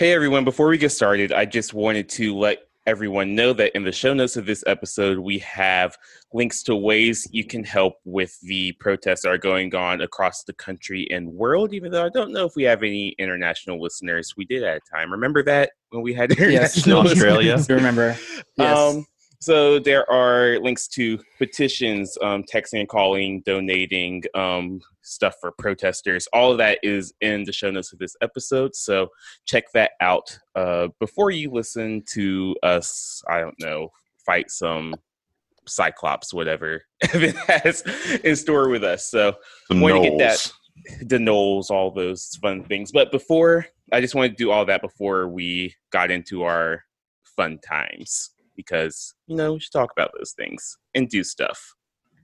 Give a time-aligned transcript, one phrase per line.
[0.00, 3.84] Hey everyone, before we get started, I just wanted to let everyone know that in
[3.84, 5.94] the show notes of this episode, we have
[6.32, 10.54] links to ways you can help with the protests that are going on across the
[10.54, 14.32] country and world, even though I don't know if we have any international listeners.
[14.38, 15.12] We did at a time.
[15.12, 17.62] Remember that when we had international yes, Australia.
[17.68, 18.16] Remember?
[18.56, 18.78] Yes.
[18.78, 19.04] Um,
[19.38, 26.28] so there are links to petitions, um, texting and calling, donating, um, stuff for protesters.
[26.32, 28.74] All of that is in the show notes of this episode.
[28.74, 29.08] So
[29.46, 33.22] check that out uh, before you listen to us.
[33.28, 33.90] I don't know,
[34.24, 34.94] fight some
[35.66, 37.82] Cyclops, whatever Evan has
[38.24, 39.10] in store with us.
[39.10, 39.36] So
[39.68, 40.52] The want to get that
[41.02, 42.92] the gnolls, all those fun things.
[42.92, 46.84] But before, I just wanted to do all that before we got into our
[47.36, 51.74] fun times because, you know, we should talk about those things and do stuff.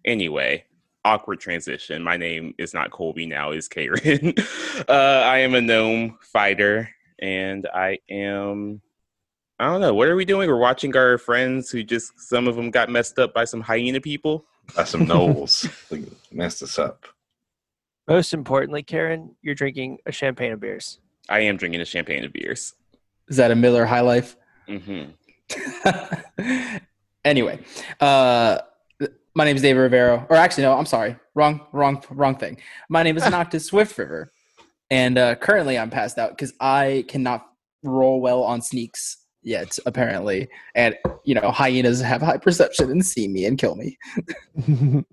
[0.04, 0.64] Anyway,
[1.06, 2.02] awkward transition.
[2.02, 4.34] My name is not Colby now, is Karen.
[4.88, 8.82] uh, I am a gnome fighter and I am.
[9.58, 9.94] I don't know.
[9.94, 10.50] What are we doing?
[10.50, 14.00] We're watching our friends who just, some of them got messed up by some hyena
[14.00, 14.44] people.
[14.74, 15.70] By some gnolls.
[15.90, 16.04] They
[16.36, 17.06] messed us up.
[18.08, 20.98] Most importantly, Karen, you're drinking a champagne of beers.
[21.28, 22.74] I am drinking a champagne of beers.
[23.28, 24.36] Is that a Miller High Life?
[24.68, 25.12] Mm-hmm.
[27.24, 27.60] anyway,
[28.00, 28.58] uh,
[29.34, 30.26] my name is David Rivero.
[30.30, 31.16] Or actually, no, I'm sorry.
[31.34, 32.58] Wrong, wrong, wrong thing.
[32.88, 34.32] My name is Noctis Swift River.
[34.90, 37.46] And uh, currently I'm passed out because I cannot
[37.82, 40.48] roll well on sneaks yet, apparently.
[40.74, 43.98] And, you know, hyenas have high perception and see me and kill me.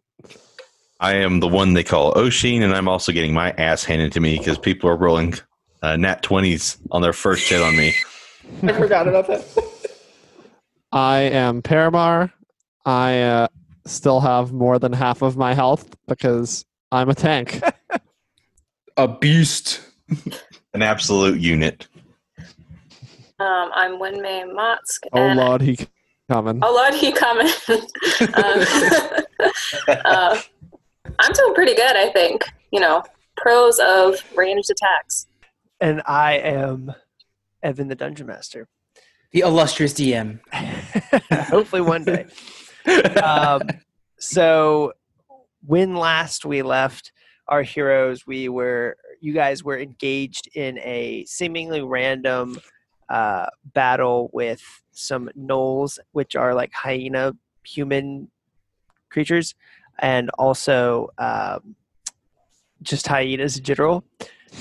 [0.99, 4.21] I am the one they call Oshin, and I'm also getting my ass handed to
[4.21, 5.33] me because people are rolling
[5.81, 7.93] uh, nat 20s on their first hit on me.
[8.63, 9.43] I forgot about that.
[10.93, 12.31] I am Paramar.
[12.85, 13.47] I uh,
[13.85, 17.61] still have more than half of my health because I'm a tank.
[18.97, 19.81] A beast.
[20.75, 21.87] An absolute unit.
[23.39, 24.99] Um, I'm Winmay Motsk.
[25.13, 25.79] oh and- lord, he
[26.31, 26.59] coming.
[26.63, 27.47] Oh Lord, he coming.
[27.69, 29.49] um,
[30.05, 30.39] uh,
[31.19, 32.43] I'm doing pretty good, I think.
[32.71, 33.01] You know,
[33.35, 35.25] pros of ranged attacks.
[35.81, 36.93] And I am
[37.63, 38.67] Evan the Dungeon Master.
[39.31, 40.39] The illustrious DM.
[41.49, 42.27] Hopefully one day.
[43.23, 43.61] Um,
[44.19, 44.93] so
[45.65, 47.11] when last we left
[47.47, 52.59] our heroes, we were you guys were engaged in a seemingly random
[53.09, 54.61] uh, battle with
[54.91, 57.33] some gnolls, which are like hyena
[57.65, 58.29] human
[59.09, 59.55] creatures,
[59.99, 61.75] and also um,
[62.81, 64.03] just hyenas in general.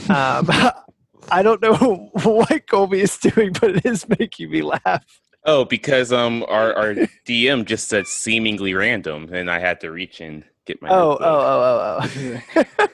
[0.09, 0.49] Um,
[1.31, 5.05] I don't know what Colby is doing, but it is making me laugh.
[5.45, 6.95] Oh, because um our, our
[7.27, 10.89] DM just said seemingly random, and I had to reach and get my.
[10.89, 11.27] Oh, notebook.
[11.27, 12.87] oh, oh, oh, oh.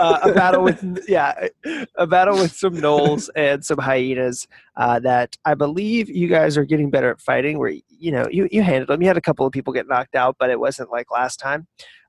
[0.00, 1.48] uh, a battle with yeah,
[1.96, 4.48] a battle with some gnolls and some hyenas.
[4.76, 7.58] Uh, that I believe you guys are getting better at fighting.
[7.58, 9.02] Where you know you you handled them.
[9.02, 11.66] You had a couple of people get knocked out, but it wasn't like last time.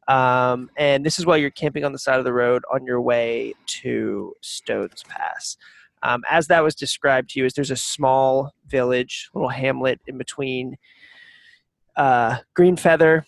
[0.08, 3.02] Um, and this is while you're camping on the side of the road on your
[3.02, 5.58] way to Stones Pass.
[6.04, 10.18] Um, as that was described to you, is there's a small village, little hamlet in
[10.18, 10.78] between
[11.96, 13.26] uh, Green Feather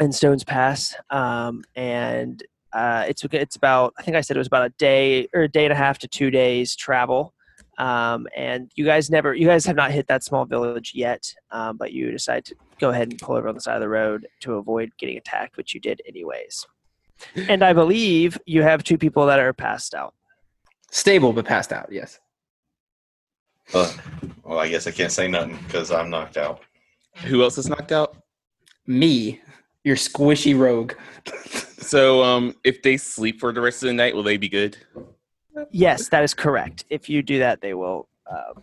[0.00, 2.42] and Stones Pass, um, and
[2.72, 5.48] uh, it's it's about I think I said it was about a day or a
[5.48, 7.34] day and a half to two days travel.
[7.78, 11.76] Um, and you guys never, you guys have not hit that small village yet, um,
[11.76, 14.28] but you decide to go ahead and pull over on the side of the road
[14.40, 16.66] to avoid getting attacked, which you did anyways.
[17.48, 20.14] And I believe you have two people that are passed out.
[20.94, 22.20] Stable but passed out, yes.
[23.74, 23.92] Uh,
[24.44, 26.60] well, I guess I can't say nothing because I'm knocked out.
[27.24, 28.16] Who else is knocked out?
[28.86, 29.40] Me,
[29.82, 30.94] your squishy rogue.
[31.84, 34.78] So um, if they sleep for the rest of the night, will they be good?
[35.70, 36.86] Yes, that is correct.
[36.88, 38.08] If you do that, they will.
[38.26, 38.62] Um,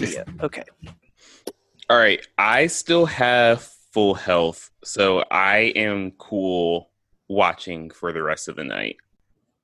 [0.00, 0.64] yeah, okay.
[1.88, 6.90] All right, I still have full health, so I am cool
[7.28, 8.96] watching for the rest of the night.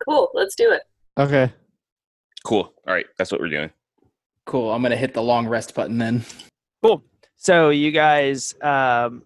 [0.09, 0.83] Cool, let's do it.
[1.19, 1.53] Okay.
[2.45, 2.73] Cool.
[2.87, 3.71] All right, that's what we're doing.
[4.45, 4.73] Cool.
[4.73, 6.25] I'm gonna hit the long rest button then.
[6.83, 7.03] Cool.
[7.37, 9.23] So you guys, um,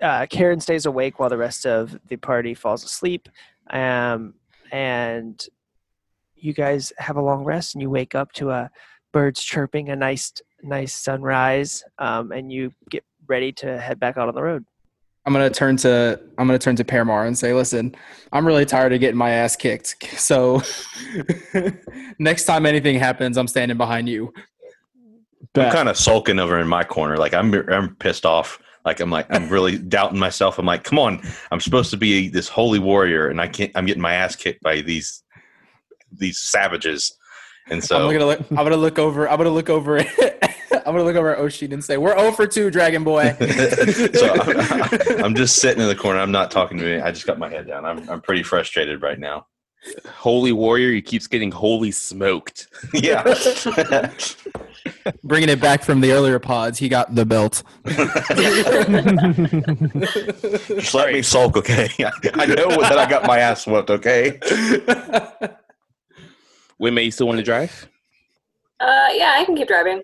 [0.00, 3.28] uh, Karen stays awake while the rest of the party falls asleep,
[3.70, 4.34] um,
[4.72, 5.44] and
[6.36, 8.70] you guys have a long rest, and you wake up to a
[9.12, 10.32] birds chirping, a nice,
[10.62, 14.64] nice sunrise, um, and you get ready to head back out on the road.
[15.26, 17.94] I'm gonna turn to I'm gonna turn to Paramar and say, listen,
[18.32, 19.96] I'm really tired of getting my ass kicked.
[20.24, 20.62] So
[22.18, 24.32] next time anything happens, I'm standing behind you.
[25.56, 27.16] I'm kind of sulking over in my corner.
[27.16, 28.58] Like I'm, I'm pissed off.
[28.84, 30.58] Like I'm like I'm really doubting myself.
[30.58, 33.72] I'm like, come on, I'm supposed to be this holy warrior, and I can't.
[33.74, 35.22] I'm getting my ass kicked by these
[36.12, 37.16] these savages.
[37.70, 38.40] And so I'm so gonna look.
[38.50, 39.28] I'm gonna look over.
[39.28, 40.04] I'm gonna look over.
[40.86, 43.34] I'm gonna look over at Oshin and say, "We're 0 for 2, Dragon Boy."
[44.14, 46.20] so I'm, I'm just sitting in the corner.
[46.20, 47.00] I'm not talking to me.
[47.00, 47.84] I just got my head down.
[47.84, 49.46] I'm I'm pretty frustrated right now.
[50.08, 52.68] Holy warrior, he keeps getting holy smoked.
[52.94, 53.22] Yeah.
[55.24, 57.62] Bringing it back from the earlier pods, he got the belt.
[60.68, 61.88] just let me sulk, okay?
[62.34, 64.38] I know that I got my ass whooped, okay?
[66.78, 67.88] Wait, may you still want to drive?
[68.80, 70.02] Uh, yeah, I can keep driving.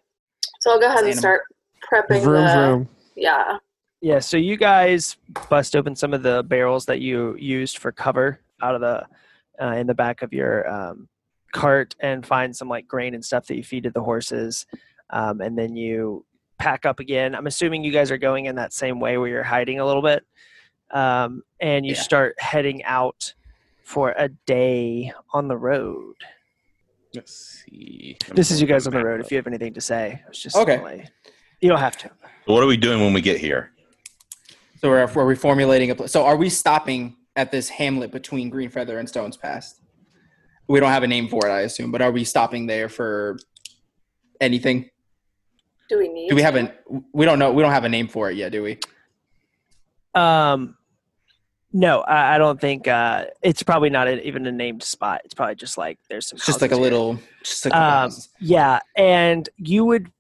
[0.61, 1.19] So I'll go ahead and Animal.
[1.21, 1.43] start
[1.91, 2.53] prepping vroom the.
[2.53, 2.89] vroom.
[3.17, 3.59] Yeah.
[4.03, 5.17] Yeah, so you guys
[5.51, 9.05] bust open some of the barrels that you used for cover out of the
[9.63, 11.07] uh, in the back of your um,
[11.53, 14.65] cart and find some like grain and stuff that you feed to the horses,
[15.11, 16.25] um, and then you
[16.59, 17.35] pack up again.
[17.35, 20.03] I'm assuming you guys are going in that same way where you're hiding a little
[20.03, 20.25] bit,
[20.93, 22.01] um, and you Yeah.
[22.01, 23.35] start heading out
[23.83, 26.15] for a day on the road.
[27.15, 28.17] Let's see.
[28.35, 29.21] This is you guys on the road.
[29.21, 30.81] If you have anything to say, it's just Okay.
[30.81, 31.09] like-
[31.61, 32.11] you don't have to.
[32.47, 33.73] What are we doing when we get here?
[34.79, 35.95] So we're, we're reformulating a.
[35.95, 39.81] Pl- so are we stopping at this hamlet between Green Feather and Stones Pass?
[40.69, 43.39] We don't have a name for it, I assume, but are we stopping there for
[44.41, 44.89] anything?
[45.89, 46.29] Do we need?
[46.31, 46.61] Do we have to?
[46.61, 47.05] an?
[47.13, 47.53] We don't know.
[47.53, 48.79] We don't have a name for it yet, do we?
[50.15, 50.77] Um,
[51.73, 55.21] no, I, I don't think uh, it's probably not a, even a named spot.
[55.25, 56.37] It's probably just like there's some.
[56.37, 56.83] It's just like a here.
[56.83, 57.19] little.
[57.45, 60.11] Just like Um, yeah, and you would,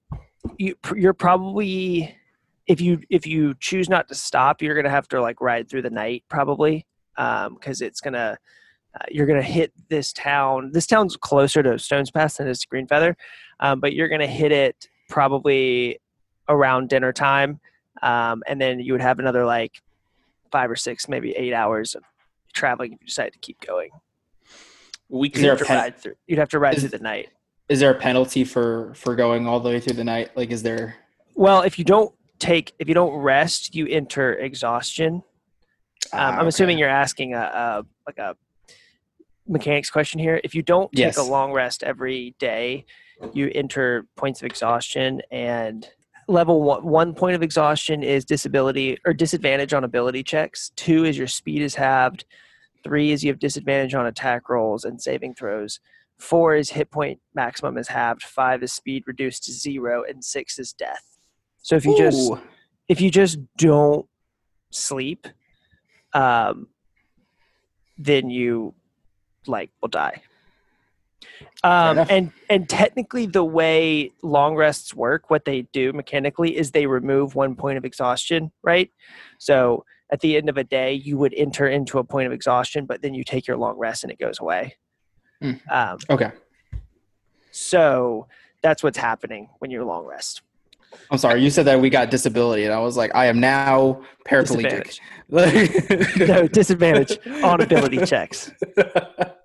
[0.59, 2.17] you you're probably
[2.67, 5.83] if you if you choose not to stop, you're gonna have to like ride through
[5.83, 6.87] the night probably,
[7.17, 8.39] because it's gonna.
[8.93, 10.71] Uh, you're gonna hit this town.
[10.73, 13.17] This town's closer to Stones Pass than it is to Green Feather,
[13.61, 16.01] um, but you're gonna hit it probably
[16.49, 17.61] around dinner time,
[18.03, 19.81] um, and then you would have another like
[20.51, 22.03] five or six, maybe eight hours of
[22.53, 23.91] traveling if you decide to keep going.
[25.09, 25.43] We Is can.
[25.43, 26.15] there You'd have to pen- ride through.
[26.27, 27.29] You'd have to ride Is- through the night.
[27.69, 30.37] Is there a penalty for for going all the way through the night?
[30.37, 30.97] Like, is there?
[31.37, 35.23] Well, if you don't take, if you don't rest, you enter exhaustion.
[36.13, 38.35] Um, Ah, I'm assuming you're asking a, a like a
[39.47, 40.41] mechanics question here.
[40.43, 41.17] If you don't take Yes.
[41.17, 42.87] a long rest every day,
[43.33, 45.89] you enter points of exhaustion and
[46.31, 50.71] level one, one point of exhaustion is disability or disadvantage on ability checks.
[50.77, 52.25] Two is your speed is halved.
[52.85, 55.81] Three is you have disadvantage on attack rolls and saving throws.
[56.19, 58.23] Four is hit point maximum is halved.
[58.23, 61.19] Five is speed reduced to zero, and six is death.
[61.63, 62.31] So if you just
[62.89, 64.07] if you just don't
[64.71, 65.27] sleep,
[66.13, 66.69] um,
[67.99, 68.75] then you
[69.47, 70.23] like will die.
[71.63, 76.87] Um, and and technically, the way long rests work, what they do mechanically is they
[76.87, 78.91] remove one point of exhaustion, right?
[79.39, 82.87] So at the end of a day, you would enter into a point of exhaustion,
[82.87, 84.77] but then you take your long rest and it goes away.
[85.41, 85.53] Hmm.
[85.71, 86.33] Um, Okay.
[87.51, 88.27] so
[88.63, 90.43] that's what's happening when you're long rest.
[91.11, 91.43] I'm sorry.
[91.43, 94.99] You said that we got disability, and I was like, I am now paraplegic.
[96.29, 98.51] no disadvantage on ability checks.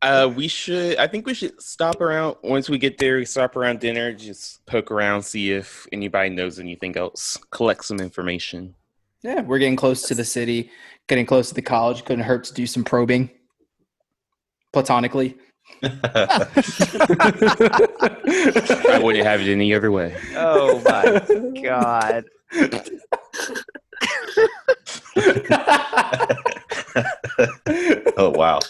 [0.00, 0.96] Uh, we should.
[0.98, 3.16] I think we should stop around once we get there.
[3.16, 4.12] We stop around dinner.
[4.12, 7.36] Just poke around, see if anybody knows anything else.
[7.50, 8.74] Collect some information.
[9.22, 10.70] yeah, we're getting close to the city,
[11.08, 12.04] getting close to the college.
[12.04, 13.28] Couldn't hurt to do some probing,
[14.72, 15.36] platonically.
[15.82, 16.46] I
[19.02, 20.16] wouldn't have it any other way.
[20.36, 22.24] Oh my god.
[28.16, 28.60] oh wow.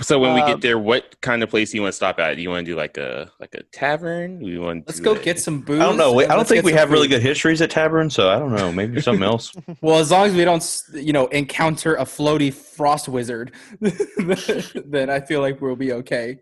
[0.00, 2.20] So when we Um, get there, what kind of place do you want to stop
[2.20, 2.36] at?
[2.36, 4.38] Do you want to do like a like a tavern?
[4.38, 4.86] Do you want?
[4.86, 5.80] Let's go a- get some booze.
[5.80, 6.12] I don't know.
[6.12, 8.54] We- I don't think we some have really good histories at Tavern, so I don't
[8.54, 8.70] know.
[8.70, 9.52] Maybe something else.
[9.80, 15.18] Well, as long as we don't, you know, encounter a floaty frost wizard, then I
[15.20, 16.38] feel like we'll be okay.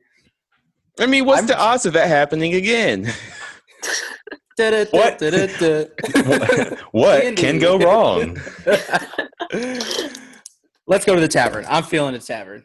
[1.01, 3.11] I mean, what's I'm- the odds of that happening again?
[4.59, 5.21] What?
[6.93, 8.39] what can go wrong?
[10.87, 11.65] Let's go to the tavern.
[11.69, 12.65] I'm feeling a tavern.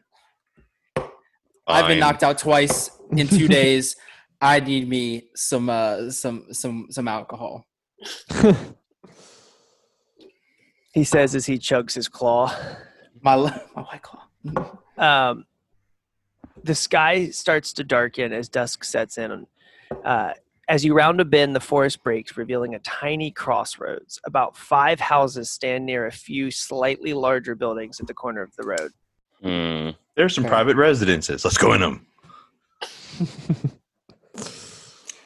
[1.68, 3.96] I've been knocked out twice in two days.
[4.40, 7.66] I need me some uh some some some alcohol.
[10.94, 12.54] He says as he chugs his claw.
[13.22, 13.36] My
[13.76, 14.78] my white claw.
[14.98, 15.46] Um,
[16.64, 19.48] the sky starts to darken as dusk sets in.
[20.04, 20.34] Uh,
[20.72, 24.22] as you round a bend, the forest breaks, revealing a tiny crossroads.
[24.24, 28.64] About five houses stand near a few slightly larger buildings at the corner of the
[28.64, 28.92] road.
[29.42, 29.90] Hmm.
[30.16, 30.50] There's some Okay.
[30.50, 31.44] private residences.
[31.44, 32.08] Let's go in them.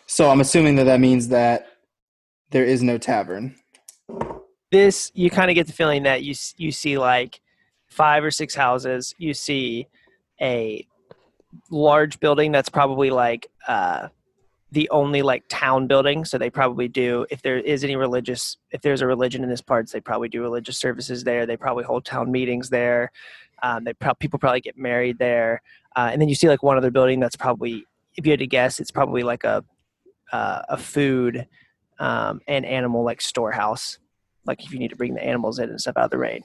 [0.07, 1.67] So I'm assuming that that means that
[2.51, 3.53] there is no tavern.
[4.71, 7.41] This you kind of get the feeling that you you see like
[7.87, 9.13] five or six houses.
[9.17, 9.87] You see
[10.39, 10.87] a
[11.69, 14.07] large building that's probably like uh,
[14.75, 16.25] the only like town building.
[16.25, 19.61] So they probably do if there is any religious if there's a religion in this
[19.61, 21.45] part, they probably do religious services there.
[21.45, 23.09] They probably hold town meetings there.
[23.63, 25.61] Um, they pro- people probably get married there.
[25.95, 27.85] Uh, and then you see like one other building that's probably
[28.17, 29.63] if you had to guess, it's probably like a
[30.33, 31.47] uh, a food
[31.99, 33.97] um, and animal like storehouse.
[34.45, 36.43] Like if you need to bring the animals in and stuff out of the rain.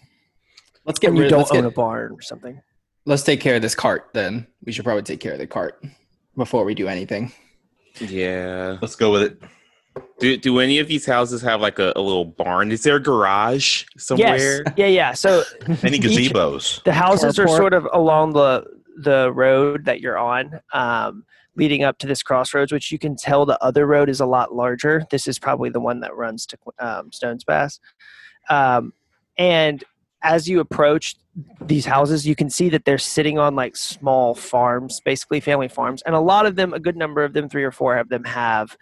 [0.86, 2.62] Let's get And you don't own get, a barn or something.
[3.06, 4.10] let's take care of this cart.
[4.14, 5.82] Then we should probably take care of the cart
[6.36, 7.32] before we do anything.
[7.98, 8.78] Yeah.
[8.80, 9.42] Let's go with it.
[10.20, 12.70] Do do any of these houses have like a, a little barn?
[12.70, 14.62] Is there a garage somewhere?
[14.64, 14.74] Yes.
[14.76, 15.12] Yeah, yeah.
[15.14, 15.42] So
[15.82, 16.82] Any Each- gazebos?
[16.84, 18.64] the houses are sort of along the
[18.98, 21.24] the road that you're on, um,
[21.56, 24.54] leading up to this crossroads, which you can tell the other road is a lot
[24.54, 25.02] larger.
[25.10, 27.80] This is probably the one that runs to um, Stones Pass.
[28.50, 28.92] Um,
[29.38, 29.82] and
[30.22, 31.16] as you approach
[31.60, 36.02] these houses, you can see that they're sitting on like small farms, basically family farms,
[36.02, 38.24] and a lot of them, a good number of them, three or four of them,
[38.24, 38.76] have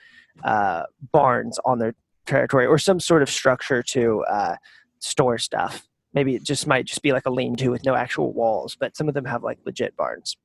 [0.44, 1.94] uh, barns on their
[2.26, 4.56] territory or some sort of structure to uh,
[4.98, 5.86] store stuff.
[6.14, 9.08] Maybe it just might just be like a lean-to with no actual walls, but some
[9.08, 10.36] of them have like legit barns.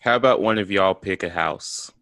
[0.00, 1.92] How about one of y'all pick a house?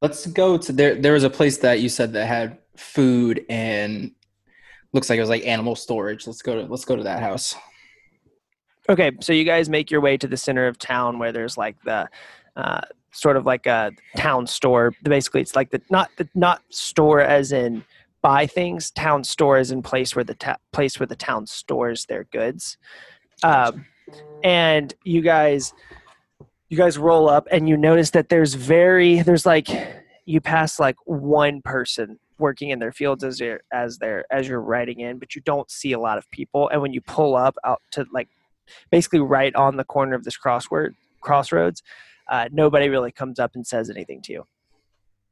[0.00, 0.94] Let's go to there.
[0.94, 4.12] There was a place that you said that had food and
[4.96, 6.26] looks like it was like animal storage.
[6.26, 7.54] Let's go to let's go to that house.
[8.88, 11.76] Okay, so you guys make your way to the center of town where there's like
[11.84, 12.08] the
[12.56, 12.80] uh,
[13.12, 14.92] sort of like a town store.
[15.02, 17.84] Basically, it's like the not the not store as in
[18.22, 18.90] buy things.
[18.90, 22.78] Town store is in place where the ta- place where the town stores their goods.
[23.42, 23.84] Um,
[24.42, 25.74] and you guys,
[26.70, 29.68] you guys roll up and you notice that there's very there's like
[30.24, 34.60] you pass like one person working in their fields as you're as they're as you're
[34.60, 36.68] riding in, but you don't see a lot of people.
[36.68, 38.28] And when you pull up out to like
[38.90, 40.90] basically right on the corner of this crossword
[41.20, 41.82] crossroads
[42.28, 44.44] uh, nobody really comes up and says anything to you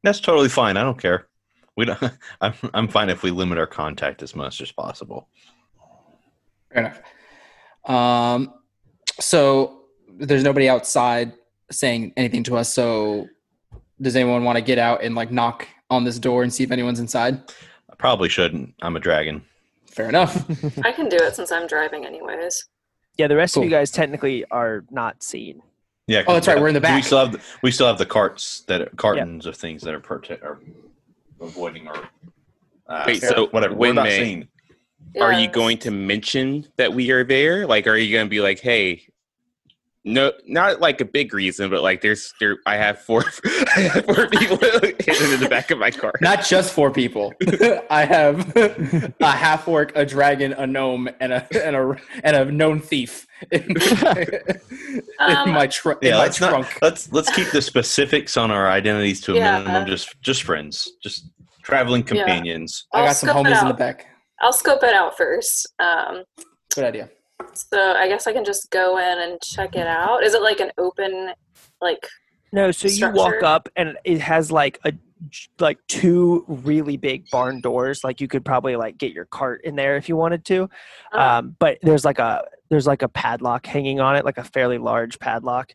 [0.03, 0.77] That's totally fine.
[0.77, 1.27] I don't care.
[1.75, 1.99] We don't.
[2.41, 5.27] I'm I'm fine if we limit our contact as much as possible.
[6.71, 7.01] Fair enough.
[7.89, 8.53] Um,
[9.19, 9.83] so
[10.17, 11.33] there's nobody outside
[11.71, 12.71] saying anything to us.
[12.71, 13.27] So
[14.01, 16.71] does anyone want to get out and like knock on this door and see if
[16.71, 17.41] anyone's inside?
[17.89, 18.73] I probably shouldn't.
[18.81, 19.43] I'm a dragon.
[19.91, 20.45] Fair enough.
[20.83, 22.67] I can do it since I'm driving anyways.
[23.17, 25.61] yeah the rest of you guys technically are not seen
[26.07, 26.23] Yeah.
[26.27, 27.03] Oh, that's right, we're in the We back.
[27.05, 30.01] still have the, we still have the carts that are, cartons of things that are
[30.01, 30.59] prote- are
[31.39, 31.97] avoiding or
[32.87, 33.73] uh, Wait, so whatever.
[33.73, 34.47] We're when not May- seen.
[35.21, 37.65] Are you going to mention that we are there?
[37.65, 39.07] Like, are you going to be like, hey,
[40.05, 42.57] no, not like a big reason, but like, there's there.
[42.67, 43.23] I have four,
[43.75, 46.13] I have four people hidden in the back of my car.
[46.21, 47.33] Not just four people.
[47.89, 52.45] I have a half orc, a dragon, a gnome, and a and a and a
[52.51, 53.75] known thief in,
[55.19, 56.77] Um, in my, tr- in Yeah, my let's not, trunk.
[56.81, 59.59] let's let's keep the specifics on our identities to a Yeah.
[59.59, 59.87] minimum.
[59.87, 61.29] Just just friends, just
[61.63, 62.85] traveling companions.
[62.93, 64.05] I I'll got some homies in the back.
[64.41, 65.67] I'll scope it out first.
[65.79, 66.23] Um,
[66.75, 67.09] Good idea.
[67.57, 70.23] So I guess I can just go in and check it out.
[70.23, 71.31] Is it like an open,
[71.81, 72.07] like
[72.51, 74.93] no so you walk up and it has like a
[75.59, 78.03] like two really big barn doors.
[78.03, 80.69] Like you could probably like get your cart in there if you wanted to.
[81.13, 84.43] Uh, um, but there's like a there's like a padlock hanging on it like a
[84.43, 85.73] fairly large padlock.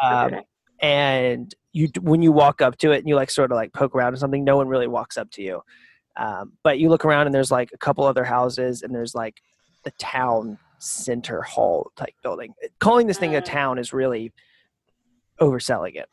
[0.00, 0.42] Um, okay.
[0.80, 3.94] and you when you walk up to it and you like sort of like poke
[3.94, 5.62] around or something no one really walks up to you.
[6.16, 9.42] Um, but you look around and there's like a couple other houses and there's like
[9.84, 13.44] the town center hall type building calling this thing a Mm.
[13.44, 14.32] town is really
[15.40, 16.08] overselling it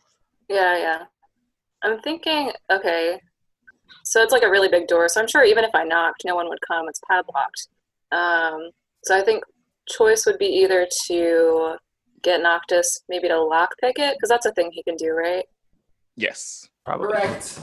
[0.49, 1.03] Yeah, yeah.
[1.83, 3.19] I'm thinking, okay,
[4.03, 5.07] so it's like a really big door.
[5.09, 6.87] So I'm sure even if I knocked, no one would come.
[6.87, 7.67] It's padlocked.
[8.11, 8.69] Um,
[9.03, 9.43] so I think
[9.89, 11.75] choice would be either to
[12.21, 15.45] get Noctis maybe to lockpick it because that's a thing he can do, right?
[16.15, 16.69] Yes.
[16.85, 17.59] probably Correct.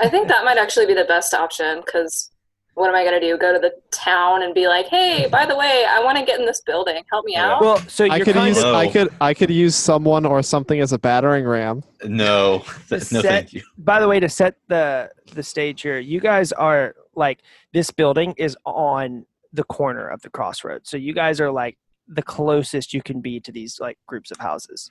[0.00, 2.30] I think that might actually be the best option because
[2.76, 3.36] what am I gonna do?
[3.38, 6.38] Go to the town and be like, "Hey, by the way, I want to get
[6.38, 7.02] in this building.
[7.10, 9.34] Help me out." well so I you're could kind use of of- I could I
[9.34, 11.82] could use someone or something as a battering ram.
[12.04, 13.62] No, no, set- thank you.
[13.78, 17.40] by the way to set the the stage here you guys are like
[17.72, 21.78] this building is on the corner of the crossroads so you guys are like
[22.08, 24.88] the closest you can be to these like groups of houses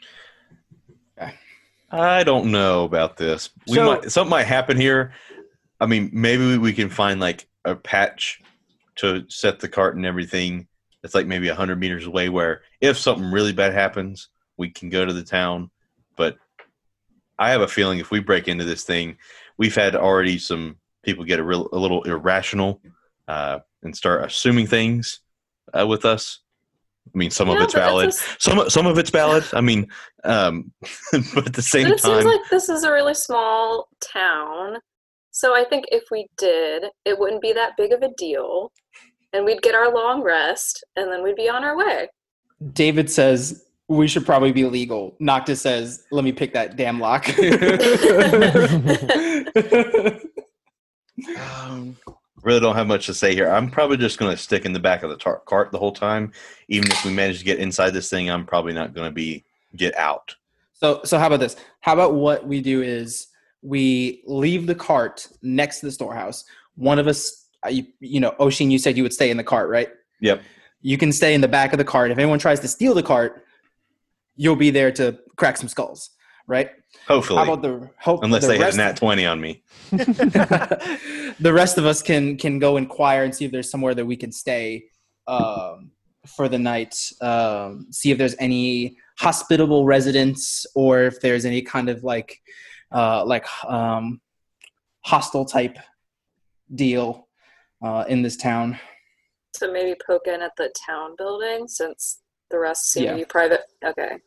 [1.92, 3.52] I don't know about this.
[3.68, 5.14] We So- might something might happen here.
[5.80, 8.42] I mean, maybe we can find like a patch
[8.98, 10.68] to set the cart and everything.
[11.04, 15.06] It's like maybe hundred meters away, where if something really bad happens, we can go
[15.06, 15.70] to the town.
[16.18, 16.38] But
[17.38, 19.18] I have a feeling if we break into this thing,
[19.58, 22.82] we've had already some people get a real a little irrational
[23.28, 25.20] uh, and start assuming things
[25.78, 26.40] uh, with us.
[27.14, 28.08] I mean, some of Yeah, it's but it's valid.
[28.08, 29.44] s- Some some of it's valid.
[29.54, 29.88] I mean,
[30.24, 30.72] um,
[31.36, 34.78] but at the same But it seems time, like this is a really small town.
[35.36, 38.72] So I think if we did, it wouldn't be that big of a deal.
[39.34, 42.08] And we'd get our long rest and then we'd be on our way.
[42.72, 45.14] David says we should probably be legal.
[45.20, 47.28] Noctis says, "Let me pick that damn lock."
[51.38, 51.98] um,
[52.42, 53.50] really don't have much to say here.
[53.50, 55.92] I'm probably just going to stick in the back of the tar- cart the whole
[55.92, 56.32] time.
[56.70, 59.44] Even if we manage to get inside this thing, I'm probably not going to be
[59.76, 60.34] get out.
[60.72, 61.58] so, so how about this?
[61.82, 63.28] How about what we do is
[63.66, 66.46] we leave the cart next to the storehouse.
[66.76, 69.44] One of us, uh, you, you know, Oshin, you said you would stay in the
[69.44, 69.90] cart, right?
[70.22, 70.44] Yep.
[70.82, 72.12] You can stay in the back of the cart.
[72.12, 73.44] If anyone tries to steal the cart,
[74.36, 76.12] you'll be there to crack some skulls,
[76.46, 76.70] right?
[77.08, 78.24] Hopefully, How about the hope?
[78.24, 79.64] unless the they have nat twenty on me.
[79.92, 84.16] the rest of us can can go inquire and see if there's somewhere that we
[84.16, 84.86] can stay
[85.28, 85.92] um,
[86.28, 87.12] for the night.
[87.22, 92.40] Um, see if there's any hospitable residents or if there's any kind of like
[92.92, 94.22] uh, like um,
[95.06, 95.78] hostile type
[96.74, 97.28] deal
[97.84, 98.80] uh, in this town.
[99.56, 102.20] So maybe poke in at the town building since
[102.52, 103.12] the rest seem Yeah.
[103.12, 103.62] to be private.
[103.84, 104.18] Okay.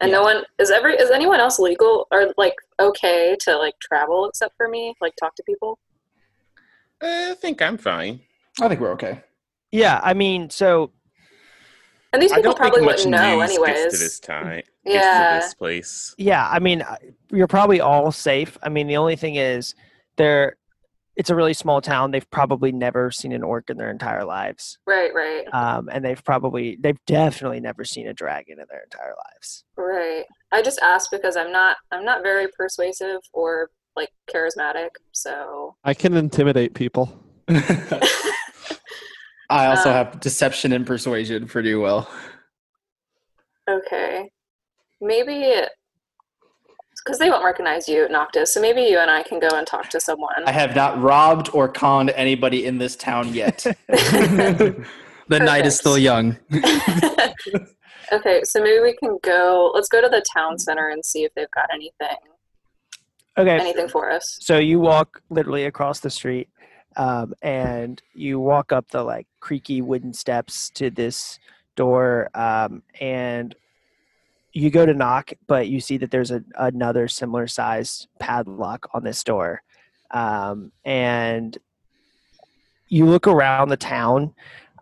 [0.00, 0.18] And Yeah.
[0.18, 4.56] no one is every is anyone else legal or like okay to like travel except
[4.56, 4.94] for me?
[5.00, 5.78] Like talk to people?
[7.00, 8.20] I think I'm fine.
[8.60, 9.22] I think we're okay.
[9.70, 10.92] Yeah, I mean, so
[12.12, 13.74] And these I people don't probably think much wouldn't know news anyways.
[13.74, 14.62] gets to this time.
[14.84, 15.38] Yeah.
[15.40, 16.14] To this place.
[16.18, 16.84] yeah, I mean,
[17.30, 18.58] you're probably all safe.
[18.62, 19.74] I mean, the only thing is,
[20.16, 20.56] they're
[21.16, 22.10] it's a really small town.
[22.10, 26.22] They've probably never seen an orc in their entire lives, Right, right, um, and they've
[26.24, 29.64] probably they've definitely never seen a dragon in their entire lives.
[29.76, 30.24] right.
[30.52, 35.94] I just asked because I'm not I'm not very persuasive or like charismatic, so I
[35.94, 37.22] can intimidate people.
[39.50, 42.08] I also Uh, have deception and persuasion pretty well.
[43.68, 44.30] okay.
[45.00, 45.54] Maybe
[47.04, 48.54] because they won't recognize you, Noctis.
[48.54, 50.44] So maybe you and I can go and talk to someone.
[50.46, 53.58] I have not robbed or conned anybody in this town yet.
[53.88, 54.84] the
[55.28, 56.36] night is still young.
[58.12, 59.72] okay, so maybe we can go.
[59.74, 62.16] Let's go to the town center and see if they've got anything
[63.38, 64.38] Okay, anything for us.
[64.40, 66.48] So you walk literally across the street,
[66.96, 71.38] um, and you walk up the like creaky wooden steps to this
[71.76, 73.54] door, um, and
[74.52, 79.04] you go to knock, but you see that there's a, another similar sized padlock on
[79.04, 79.62] this door,
[80.10, 81.58] um, and
[82.88, 84.34] you look around the town,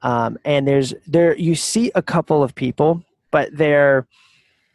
[0.03, 4.07] um, and there's there you see a couple of people, but they're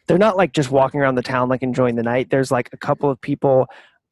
[0.06, 2.30] they're not like just walking around the town like enjoying the night.
[2.30, 3.66] There's like a couple of people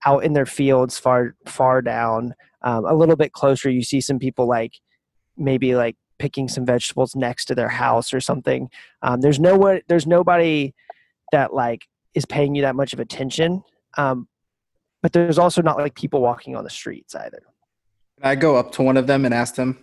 [0.05, 2.35] out in their fields far far down
[2.65, 4.75] um, a little bit closer you see some people like
[5.37, 8.71] maybe like picking some vegetables next to their house or something.
[9.03, 10.75] Um, there's no one there's nobody
[11.31, 13.63] that like is paying you that much of attention
[13.97, 14.29] um,
[15.03, 17.43] but there's also not like people walking on the streets either.
[18.21, 19.79] Can I go up to one of them and ask them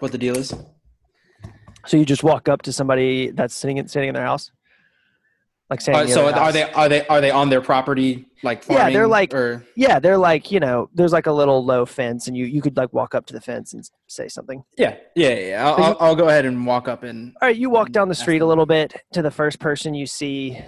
[0.00, 0.54] what the deal is?
[1.86, 4.50] so you just walk up to somebody that's sitting in, sitting in their house
[5.70, 8.86] like saying Uh, so are they are they are they on their property like farming,
[8.86, 9.64] Yeah, they're like- or?
[9.76, 12.76] yeah they're like you know there's like a little low fence and you you could
[12.76, 14.62] like walk up to the fence and say something.
[14.78, 15.66] Yeah yeah yeah.
[15.68, 18.14] I'll, I'll, I'll go ahead and walk up and All right, you walk down the
[18.14, 20.58] street a little bit to the first person you see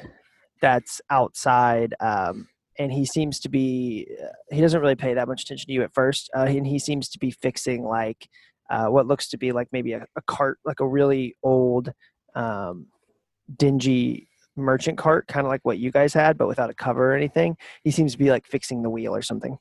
[0.60, 2.48] that's outside, um,
[2.80, 5.82] and he seems to be, uh, he doesn't really pay that much attention to you
[5.84, 8.28] at first, uh, and he seems to be fixing like
[8.70, 11.92] uh, what looks to be like maybe a, a cart, like a really old,
[12.34, 12.86] um,
[13.56, 14.27] dingy
[14.58, 17.56] merchant cart, kind of like what you guys had, but without a cover or anything.
[17.84, 19.58] He seems to be like fixing the wheel or something.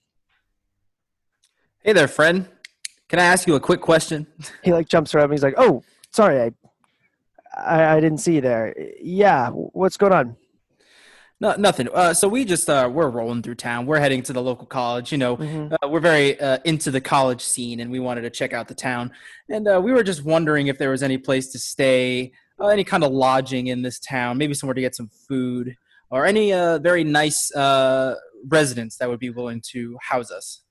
[1.83, 2.47] Hey there, friend.
[3.07, 4.27] Can I ask you a quick question?
[4.63, 6.51] He like jumps around and he's like, "Oh, sorry, I,
[7.57, 8.75] I, I didn't see you there.
[9.01, 10.35] Yeah, what's going on?"
[11.39, 11.87] No, nothing.
[11.93, 13.85] Uh, so we just uh, we're rolling through town.
[13.85, 15.11] We're heading to the local college.
[15.11, 15.71] You know, Mhm.
[15.81, 18.73] uh, we're very uh, into the college scene, and we wanted to check out the
[18.75, 19.11] town.
[19.47, 22.83] And uh, we were just wondering if there was any place to stay, uh, any
[22.83, 25.75] kind of lodging in this town, maybe somewhere to get some food,
[26.09, 28.15] or any uh, very nice uh,
[28.47, 30.61] residents that would be willing to house us.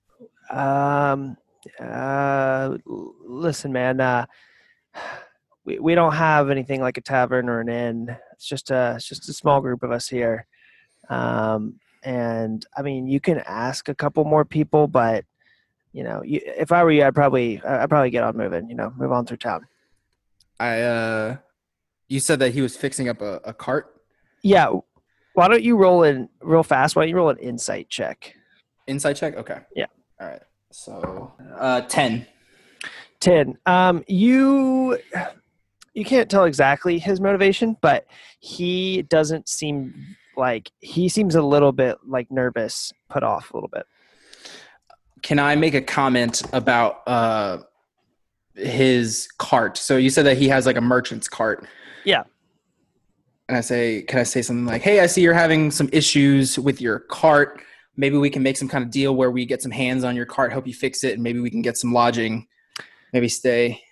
[0.50, 1.36] Um,
[1.80, 2.76] uh,
[3.24, 4.00] listen, man.
[4.00, 4.26] Uh,
[5.64, 8.16] we we don't have anything like a tavern or an inn.
[8.32, 10.46] It's just a it's just a small group of us here.
[11.08, 15.24] Um, and I mean, you can ask a couple more people, but
[15.92, 18.70] you know, you, if I were you, I'd probably I'd probably get on moving.
[18.70, 19.66] You know, move on through town.
[20.58, 21.36] I, uh,
[22.08, 24.00] you said that he was fixing up a, a cart.
[24.42, 24.72] Yeah.
[25.34, 26.96] Why don't you roll in real fast?
[26.96, 28.34] Why don't you roll an insight check?
[28.86, 29.36] Insight check.
[29.36, 29.58] Okay.
[29.74, 29.86] Yeah.
[30.20, 30.42] All right.
[30.70, 32.26] So, uh, ten.
[33.20, 34.98] 10 um you
[35.96, 38.06] you can't tell exactly his motivation, but
[38.38, 39.94] he doesn't seem
[40.36, 43.86] like he seems a little bit like nervous, put off a little bit.
[45.22, 47.58] Can I make a comment about uh,
[48.54, 49.78] his cart?
[49.78, 51.66] So you said that he has like a merchant's cart.
[52.06, 52.22] Yeah.
[53.48, 56.58] And I say, can I say something like, "Hey, I see you're having some issues
[56.58, 57.60] with your cart.
[57.96, 60.26] Maybe we can make some kind of deal where we get some hands on your
[60.26, 62.46] cart, help you fix it, and maybe we can get some lodging,
[63.12, 63.82] maybe stay."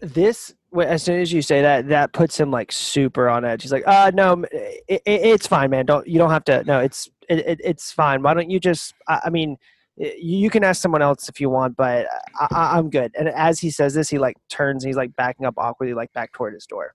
[0.00, 3.62] This as soon as you say that, that puts him like super on edge.
[3.62, 5.86] He's like, "Uh, no, it, it, it's fine, man.
[5.86, 6.64] Don't you don't have to.
[6.64, 8.22] No, it's it, it, it's fine.
[8.22, 8.94] Why don't you just?
[9.08, 9.56] I, I mean,
[9.96, 12.06] you can ask someone else if you want, but
[12.40, 14.84] I, I, I'm good." And as he says this, he like turns.
[14.84, 16.94] And he's like backing up awkwardly, like back toward his door.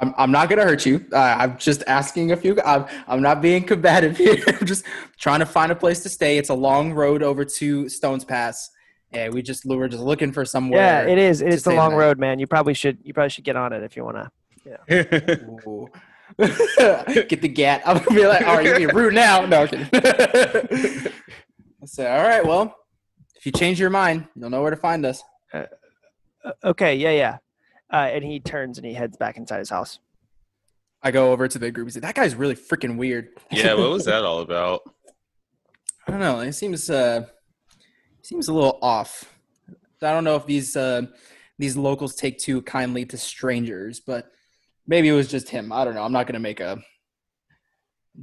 [0.00, 1.04] I'm, I'm not gonna hurt you.
[1.12, 2.60] Uh, I'm just asking a few.
[2.64, 4.42] I'm, I'm not being combative here.
[4.46, 4.84] I'm just
[5.18, 6.38] trying to find a place to stay.
[6.38, 8.70] It's a long road over to Stones Pass,
[9.12, 10.80] and we just we're just looking for somewhere.
[10.80, 11.40] Yeah, it is.
[11.40, 12.38] It to is the stay long road, man.
[12.38, 12.98] You probably should.
[13.02, 14.30] You probably should get on it if you want to.
[15.66, 15.88] Ooh.
[16.38, 17.82] Get the gat.
[17.86, 19.46] I'm gonna be like, all right, you're being rude now.
[19.46, 19.66] No.
[19.92, 22.76] I say, all right, well,
[23.34, 25.22] if you change your mind, you'll know where to find us.
[25.52, 25.64] Uh,
[26.62, 27.38] okay, yeah, yeah.
[27.92, 29.98] Uh, and he turns and he heads back inside his house.
[31.02, 33.28] I go over to the group and say, that guy's really freaking weird.
[33.50, 34.82] yeah, what was that all about?
[36.06, 36.40] I don't know.
[36.40, 37.26] It seems uh
[38.22, 39.24] seems a little off.
[40.02, 41.02] I don't know if these uh
[41.58, 44.30] these locals take too kindly to strangers, but
[44.86, 45.70] maybe it was just him.
[45.72, 46.02] I don't know.
[46.02, 46.78] I'm not gonna make a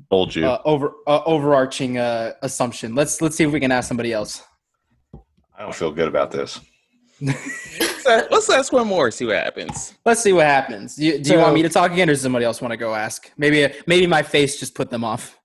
[0.09, 0.45] Told you.
[0.45, 2.95] uh, over uh, overarching uh, assumption.
[2.95, 4.43] Let's let's see if we can ask somebody else.
[5.57, 6.59] I don't feel good about this.
[8.05, 9.95] Let's ask- Let's ask one more, see what happens.
[10.05, 10.95] Let's see what happens.
[10.95, 12.77] Do you, do you want me to talk again, or does somebody else want to
[12.77, 13.31] go ask?
[13.37, 15.37] Maybe maybe my face just put them off.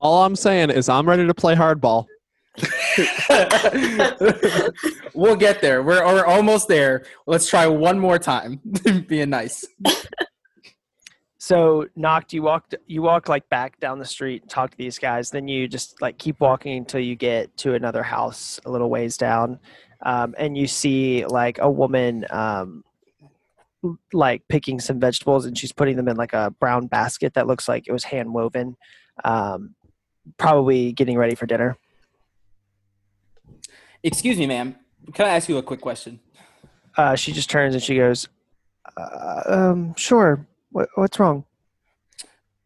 [0.00, 2.06] All I'm saying is I'm ready to play hardball.
[5.14, 5.82] we'll get there.
[5.82, 7.04] We're, we're almost there.
[7.26, 8.60] Let's try one more time.
[9.08, 9.64] Being nice.
[11.38, 12.32] So knocked.
[12.32, 12.74] You walked.
[12.86, 15.30] You walk like back down the street, talk to these guys.
[15.30, 19.16] Then you just like keep walking until you get to another house a little ways
[19.16, 19.58] down,
[20.02, 22.84] um, and you see like a woman, um,
[24.12, 27.68] like picking some vegetables, and she's putting them in like a brown basket that looks
[27.68, 28.76] like it was hand woven.
[29.24, 29.74] Um,
[30.36, 31.76] probably getting ready for dinner.
[34.02, 34.76] Excuse me, ma'am.
[35.14, 36.20] Can I ask you a quick question?
[36.96, 38.28] Uh, she just turns and she goes,
[38.96, 40.46] uh, um, "Sure.
[40.70, 41.44] What, what's wrong?"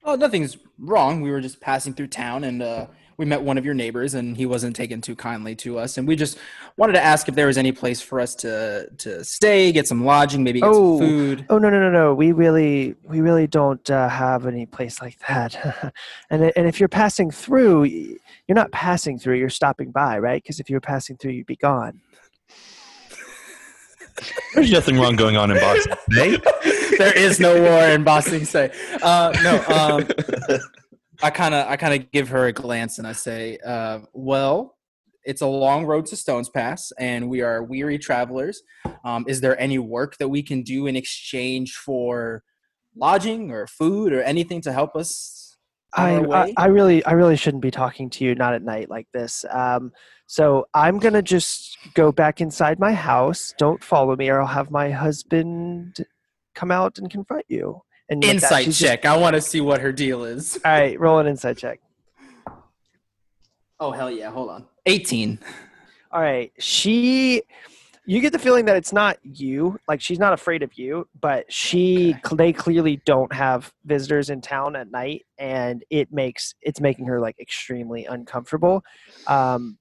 [0.05, 1.21] Oh, nothing's wrong.
[1.21, 2.87] We were just passing through town and uh,
[3.19, 5.97] we met one of your neighbors, and he wasn't taken too kindly to us.
[5.99, 6.39] And we just
[6.77, 10.05] wanted to ask if there was any place for us to to stay, get some
[10.05, 10.99] lodging, maybe get Oh.
[10.99, 11.47] some food.
[11.49, 12.15] Oh no no no no!
[12.15, 15.95] We really we really don't uh, have any place like that.
[16.31, 19.37] and and if you're passing through, you're not passing through.
[19.37, 20.43] You're stopping by, right?
[20.43, 22.01] Because if you were passing through, you'd be gone.
[24.55, 26.39] There's nothing wrong going on in Boston today.
[26.99, 28.47] there is no war in Boston.
[28.47, 29.63] Say, uh, no.
[29.69, 30.59] Um,
[31.23, 34.77] I kind of I kind of give her a glance and I say, uh, "Well,
[35.25, 38.63] it's a long road to Stones Pass, and we are weary travelers.
[39.05, 42.45] Um, is there any work that we can do in exchange for
[42.95, 45.57] lodging or food or anything to help us
[45.95, 46.55] I, I?
[46.57, 49.45] I really I really shouldn't be talking to you not at night like this.
[49.51, 49.93] Um,
[50.27, 53.55] so I'm gonna just go back inside my house.
[53.59, 55.97] Don't follow me, or I'll have my husband
[56.55, 57.83] come out and confront you.
[58.09, 59.05] And with that, Insight she's just- check.
[59.05, 60.59] I want to see what her deal is.
[60.65, 61.81] all right, roll an insight check.
[63.79, 64.31] Oh hell yeah!
[64.31, 64.67] Hold on.
[64.87, 65.39] Eighteen.
[66.13, 66.53] All right.
[66.59, 67.43] She
[68.09, 69.79] you get the feeling that it's not you.
[69.89, 72.37] Like she's not afraid of you, but she Okay.
[72.37, 77.21] they clearly don't have visitors in town at night and it makes it's making her
[77.21, 78.83] like extremely uncomfortable.
[79.27, 79.77] Um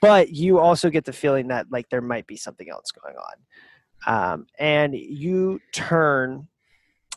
[0.00, 4.34] but you also get the feeling that like there might be something else going on.
[4.34, 6.46] Um and you turn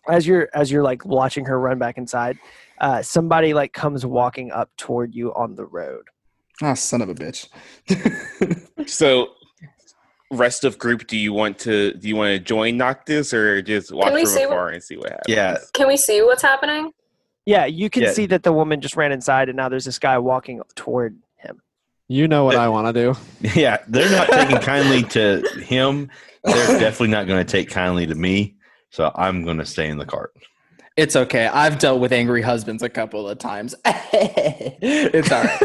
[0.09, 2.37] as you're as you're like watching her run back inside,
[2.81, 6.05] uh somebody like comes walking up toward you on the road.
[6.61, 7.47] Oh son of a bitch.
[8.87, 9.29] So,
[10.31, 13.91] rest of group, do you want to do you want to join Noctis or just
[13.91, 15.35] watch we from see what- afar and see what happens?
[15.35, 16.91] Yeah, Can we see what's happening?
[17.45, 18.11] Yeah, you can Yeah.
[18.11, 21.61] see that the woman just ran inside, and now there's this guy walking toward him.
[22.07, 23.19] You know what I want to do.
[23.59, 23.77] yeah.
[23.87, 26.09] They're not taking kindly to him.
[26.43, 28.55] They're definitely not going to take kindly to me.
[28.95, 30.34] So I'm going to stay in the cart.
[30.95, 31.47] It's okay.
[31.47, 33.75] I've dealt with angry husbands a couple of times.
[33.86, 35.62] it's all right.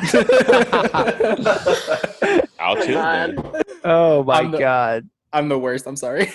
[2.59, 3.37] I'll chill God.
[3.37, 3.63] then.
[3.85, 5.09] Oh my I'm the- god!
[5.33, 5.87] I'm the worst.
[5.87, 6.23] I'm sorry.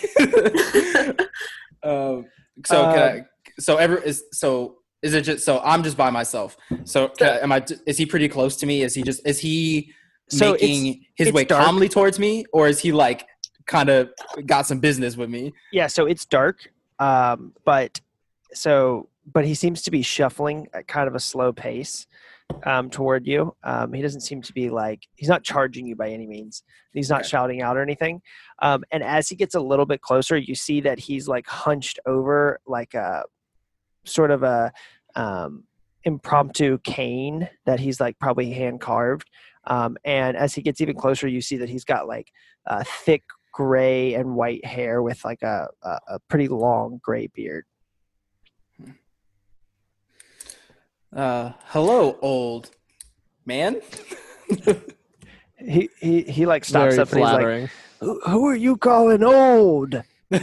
[1.83, 2.27] um,
[2.65, 3.25] so can I,
[3.59, 6.55] so every is so is it just so I'm just by myself.
[6.85, 7.65] So can I, am I?
[7.85, 8.83] Is he pretty close to me?
[8.83, 9.91] Is he just is he
[10.29, 11.65] So making his it's way dark.
[11.65, 13.27] calmly towards me, or is he like
[13.65, 14.09] kind of
[14.45, 15.53] got some business with me.
[15.71, 16.59] Yeah, so it's dark,
[16.99, 17.99] um, but
[18.53, 22.05] so but he seems to be shuffling at kind of a slow pace
[22.63, 23.55] um, toward you.
[23.63, 26.63] Um, he doesn't seem to be like he's not charging you by any means.
[26.93, 27.29] He's not Okay.
[27.29, 28.21] shouting out or anything.
[28.61, 31.99] Um, and as he gets a little bit closer, you see that he's like hunched
[32.05, 33.23] over like a
[34.05, 34.71] sort of a
[35.15, 35.63] um,
[36.03, 39.29] impromptu cane that he's like probably hand carved.
[39.65, 42.31] Um, and as he gets even closer, you see that he's got like
[42.67, 43.23] uh, thick
[43.55, 47.63] gray and white hair with like a, a, a pretty long gray beard.
[51.15, 52.71] Uh, hello, old
[53.45, 53.79] man.
[55.57, 57.69] He he he like stops Very up and he's like,
[58.01, 60.03] who, "Who are you calling old?"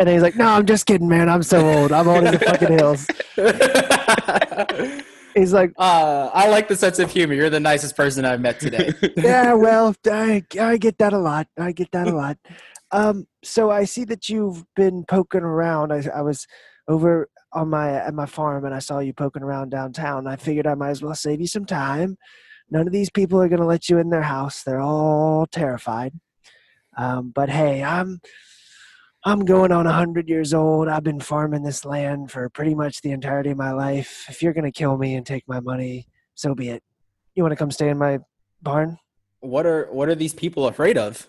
[0.00, 1.28] And he's like, "No, I'm just kidding, man.
[1.28, 1.90] I'm so old.
[1.90, 3.08] I'm old in the fucking hills."
[5.34, 7.34] He's like, uh, I like the sense of humor.
[7.34, 8.92] You're the nicest person I've met today.
[9.16, 11.46] "Yeah, well, I I get that a lot.
[11.58, 12.38] I get that a lot."
[12.90, 15.92] Um, so I see that you've been poking around.
[15.92, 16.46] I I was
[16.88, 20.26] over on my at my farm and I saw you poking around downtown.
[20.26, 22.16] I figured I might as well save you some time.
[22.70, 24.62] None of these people are going to let you in their house.
[24.62, 26.12] They're all terrified.
[26.96, 28.20] Um, but hey, I'm
[29.24, 30.88] I'm going on a hundred years old.
[30.88, 34.26] I've been farming this land for pretty much the entirety of my life.
[34.28, 36.82] If you're going to kill me and take my money, so be it.
[37.34, 38.18] You want to come stay in my
[38.62, 38.98] barn?
[39.40, 41.28] what are what are these people afraid of?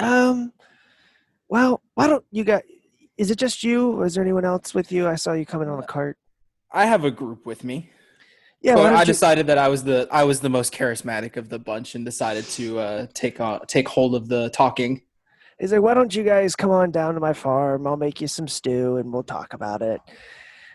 [0.00, 0.52] Um,
[1.48, 2.62] well, why don't you got?
[3.16, 5.06] Is it just you, or is there anyone else with you?
[5.08, 6.18] I saw you coming on a cart.
[6.72, 7.90] I have a group with me.
[8.60, 11.48] Yeah, But I you- decided that I was the I was the most charismatic of
[11.48, 15.02] the bunch and decided to uh, take on take hold of the talking.
[15.58, 17.86] He's like, why don't you guys come on down to my farm?
[17.86, 20.00] I'll make you some stew and we'll talk about it.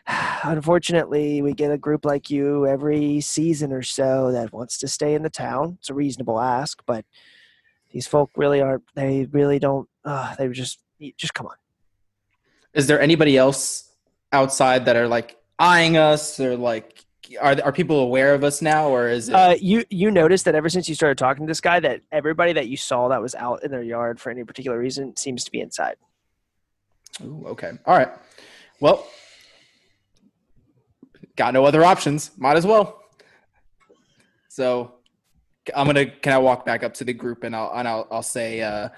[0.44, 5.14] Unfortunately, we get a group like you every season or so that wants to stay
[5.14, 5.78] in the town.
[5.80, 7.06] It's a reasonable ask, but
[7.92, 10.80] these folk really aren't, they really don't, uh, they just,
[11.16, 11.56] just come on.
[12.74, 13.92] Is there anybody else
[14.32, 17.06] outside that are like eyeing us or like
[17.40, 20.56] are are people aware of us now or is it Uh, you you noticed that
[20.56, 23.36] ever since you started talking to this guy, that everybody that you saw that was
[23.36, 25.96] out in their yard for any particular reason seems to be inside.
[27.24, 27.72] Ooh, okay.
[27.86, 28.10] All right.
[28.80, 29.08] Well,
[31.36, 32.32] got no other options.
[32.38, 33.04] Might as well.
[34.48, 34.96] So,
[35.76, 36.08] I'm gonna.
[36.08, 38.62] Can I walk back up to the group and I'll and I'll, I'll say.
[38.62, 38.90] Uh,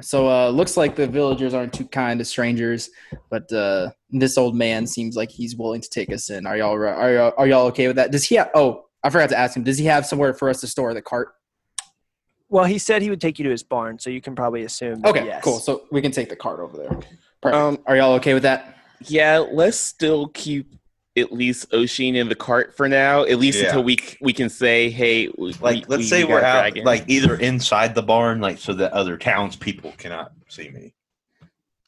[0.00, 2.90] so, uh, looks like the villagers aren't too kind to strangers,
[3.30, 6.46] but uh, this old man seems like he's willing to take us in.
[6.46, 8.10] Are y'all are y'all, are y'all okay with that?
[8.10, 8.36] Does he?
[8.36, 9.64] Have, oh, I forgot to ask him.
[9.64, 11.28] Does he have somewhere for us to store the cart?
[12.48, 15.04] Well, he said he would take you to his barn, so you can probably assume.
[15.04, 15.42] Okay, yes.
[15.42, 15.58] cool.
[15.58, 16.90] So we can take the cart over there.
[17.42, 17.54] Perfect.
[17.54, 18.78] Um, are y'all okay with that?
[19.02, 20.74] Yeah, let's still keep
[21.16, 23.22] at least Oshin in the cart for now.
[23.24, 23.66] At least Yeah.
[23.66, 26.84] until we we can say, hey, we, Like, we- let's we say we're out, dragon.
[26.84, 30.92] like either inside the barn, like so that other townspeople cannot see me.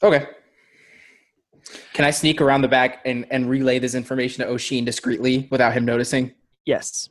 [0.02, 0.26] Okay.
[1.92, 5.72] Can I sneak around the back and, and relay this information to Oshin discreetly without
[5.74, 6.32] him noticing?
[6.64, 7.08] Yes.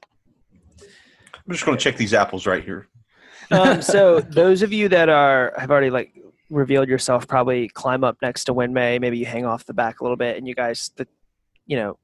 [0.82, 2.88] I'm just going to check these apples right here.
[3.51, 6.13] Um, so those of you that are have already like
[6.49, 8.99] revealed yourself, probably climb up next to Winmay.
[8.99, 11.08] Maybe you hang off the back a little bit, and you guys, the,
[11.65, 11.99] you know,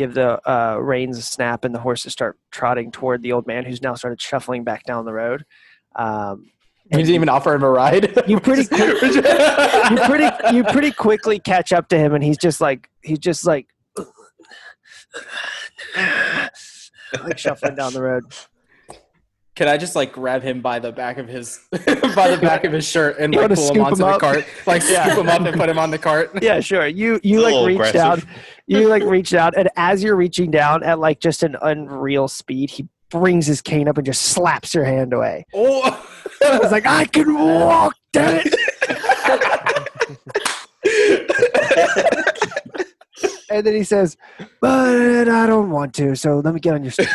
[0.00, 3.64] give the uh, reins a snap, and the horses start trotting toward the old man,
[3.64, 5.44] who's now started shuffling back down the road.
[5.94, 6.46] Um,
[6.90, 8.12] You didn't even offer him a ride.
[8.28, 9.14] You pretty quick-
[9.90, 13.44] you pretty you pretty quickly catch up to him, and he's just like he's just
[13.46, 13.66] like
[17.24, 18.24] like shuffling down the road.
[19.56, 21.78] Can I just like grab him by the back of his by
[22.30, 24.46] the back of his shirt and You like pull him onto him the cart?
[24.66, 25.06] Like Yeah.
[25.06, 26.30] scoop him up and put him on the cart.
[26.42, 26.86] Yeah, sure.
[26.86, 28.24] You you A like reach aggressive.
[28.24, 28.34] down,
[28.66, 32.70] you like reach down, and as you're reaching down at like just an unreal speed,
[32.70, 35.44] he brings his cane up and just slaps your hand away.
[35.52, 36.06] Oh.
[36.46, 38.54] I was like, I can walk, damn it!
[43.50, 44.16] and then he says,
[44.60, 47.08] "But I don't want to, so let me get on your." St-.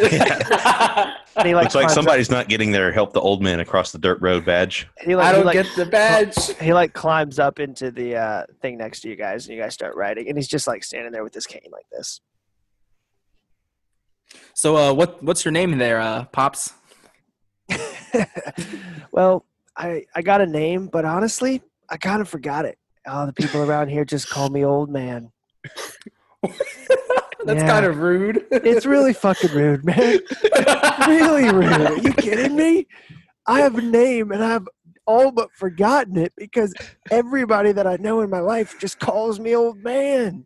[0.00, 0.10] And
[1.46, 3.92] he like Looks like climbs up- somebody's not getting their help the old man across
[3.92, 4.88] the dirt road badge.
[5.04, 6.56] He like, I don't like, get the badge.
[6.58, 9.74] he like climbs up into the uh, thing next to you guys, and you guys
[9.74, 12.20] start riding, and he's just like standing there with his cane like this.
[14.54, 16.72] So uh what what's your name there, uh Pops?
[19.12, 19.44] well,
[19.76, 22.78] I I got a name, but honestly, I kind of forgot it.
[23.06, 25.30] All the people around here just call me old man.
[27.48, 27.66] That's Yeah.
[27.68, 28.44] kind of rude.
[28.50, 30.18] It's really fucking rude, man.
[31.08, 31.72] really rude.
[31.72, 32.86] Are you kidding me?
[33.46, 34.68] I have a name and I've
[35.06, 36.74] all but forgotten it because
[37.10, 40.44] everybody that I know in my life just calls me old man.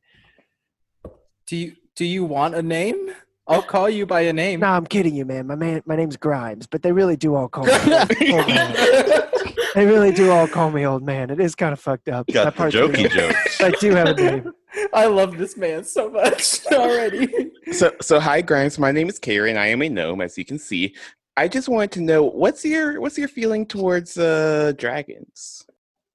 [1.48, 3.10] Do you do you want a name?
[3.48, 4.60] I'll call you by a name.
[4.60, 5.48] No, I'm kidding you, man.
[5.48, 7.72] My man, my name's Grimes, but they really do all call me.
[9.74, 9.86] old man.
[9.86, 11.30] They really do all call me old man.
[11.30, 12.26] It is kind of fucked up.
[12.28, 13.30] Got That the jokey real.
[13.30, 13.60] jokes.
[13.60, 14.52] I do have a name.
[14.94, 17.50] I love this man so much already.
[17.72, 18.78] So, so hi, Grimes.
[18.78, 19.56] My name is Karen.
[19.56, 20.94] I am a gnome, as you can see.
[21.36, 25.66] I just wanted to know what's your what's your feeling towards uh dragons?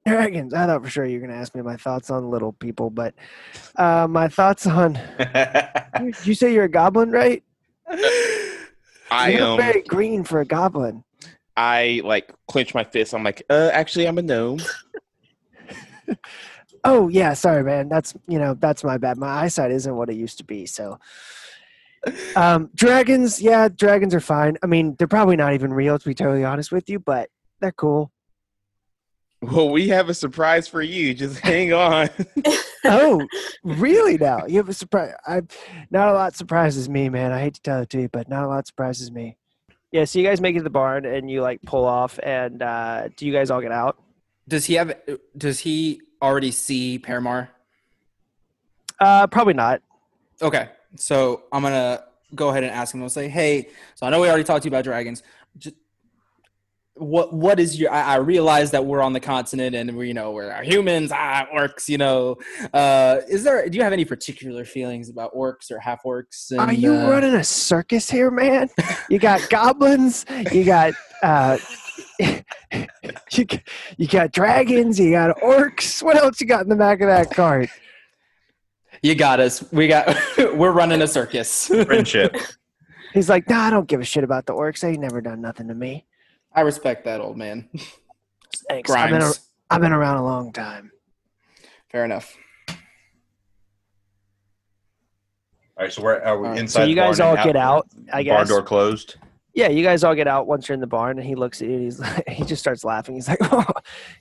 [0.06, 0.54] Dragons.
[0.54, 3.14] I thought for sure you were gonna ask me my thoughts on little people, but
[3.78, 5.00] uh, my thoughts on.
[6.00, 7.44] You, you say you're a goblin, right?
[9.10, 11.04] I you look um very green for a goblin.
[11.58, 13.14] I like clench my fist.
[13.14, 14.60] I'm like, uh, actually, I'm a gnome.
[16.84, 17.90] Oh yeah, sorry, man.
[17.90, 19.18] That's you know that's my bad.
[19.18, 20.66] My eyesight isn't what it used to be.
[20.66, 21.00] So,
[22.38, 24.58] um, dragons, yeah, dragons are fine.
[24.64, 27.74] I mean, they're probably not even real to be totally honest with you, but they're
[27.74, 28.12] cool.
[29.42, 31.14] Well, we have a surprise for you.
[31.14, 32.10] Just hang on.
[32.90, 33.28] Oh,
[33.66, 34.18] really?
[34.18, 35.12] Now you have a surprise.
[35.26, 35.42] I
[35.92, 37.34] not a lot surprises me, man.
[37.34, 39.36] I hate to tell it to you, but not a lot surprises me.
[39.92, 40.06] Yeah.
[40.06, 43.10] So you guys make it to the barn and you like pull off, and uh,
[43.16, 43.98] do you guys all get out?
[44.48, 44.94] Does he have?
[45.38, 47.50] Does he already see Paramar?
[49.00, 49.82] Uh, probably not.
[50.42, 52.04] Okay, so I'm gonna
[52.36, 53.02] go ahead and ask him.
[53.02, 55.24] I'll say, "Hey, so I know we already talked to you about dragons.
[55.58, 55.76] Just,
[57.00, 57.92] what what is your?
[57.92, 61.48] I, I realize that we're on the continent and we, you know, we're humans, ah,
[61.54, 61.88] orcs.
[61.88, 62.38] You know,
[62.74, 63.68] uh, is there?
[63.70, 66.58] Do you have any particular feelings about orcs or half orcs?
[66.58, 68.70] Are you uh, running a circus here, man?
[69.10, 71.58] You got goblins, you got uh
[72.20, 73.46] you,
[73.98, 76.02] you got dragons, you got orcs.
[76.02, 77.70] What else you got in the back of that cart?
[79.02, 79.64] You got us.
[79.72, 80.16] We got.
[80.38, 81.68] we're running a circus.
[81.68, 82.36] Friendship.
[83.14, 84.82] He's like, nah, I don't give a shit about the orcs.
[84.82, 86.06] They ain't never done nothing to me.
[86.58, 87.70] I respect that, old man.
[88.68, 88.90] Thanks.
[88.90, 89.50] I've been, a, Grimes.
[89.70, 90.92] I've been around a long time.
[91.92, 92.36] Fair enough.
[92.68, 92.76] All
[95.78, 96.80] right, so where are we All right, inside?
[96.82, 98.32] So you the guys barn all and get out, I guess.
[98.34, 98.50] Barn guess.
[98.50, 99.18] door closed.
[99.54, 101.68] Yeah, you guys all get out once you're in the barn, and he looks at
[101.68, 103.14] you and he's like, he just starts laughing.
[103.14, 103.64] He's like, "Oh,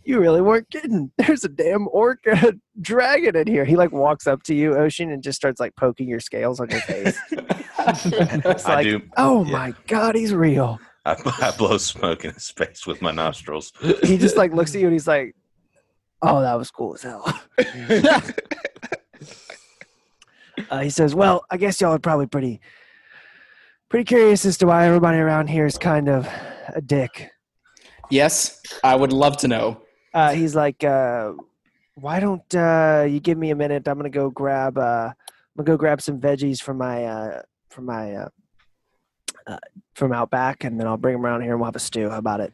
[0.04, 1.10] you really weren't kidding.
[1.18, 4.76] There's a damn orc and a dragon in here." He like walks up to you,
[4.76, 7.18] Ocean, and just starts like poking your scales on your face.
[7.30, 9.00] It's I like, do.
[9.16, 9.52] oh yeah.
[9.52, 10.78] my god, he's real.
[11.06, 13.72] I, I blow smoke in his face with my nostrils.
[14.02, 15.36] He just like looks at you and he's like,
[16.20, 17.40] "Oh, that was cool as hell."
[20.70, 22.62] Uh, he says, "Well, I guess y'all are probably pretty,
[23.90, 26.26] pretty curious as to why everybody around here is kind of
[26.74, 27.30] a dick."
[28.10, 29.82] yes, I would love to know.
[30.14, 31.32] Uh, he's like, uh,
[31.94, 33.86] "Why don't uh, you give me a minute?
[33.86, 37.86] I'm gonna go grab, uh, I'm gonna go grab some veggies from my, uh, from
[37.86, 38.28] my, uh,
[39.46, 39.58] uh,
[39.94, 42.10] from out back, and then I'll bring them around here and we'll have a stew.
[42.10, 42.52] How about it?"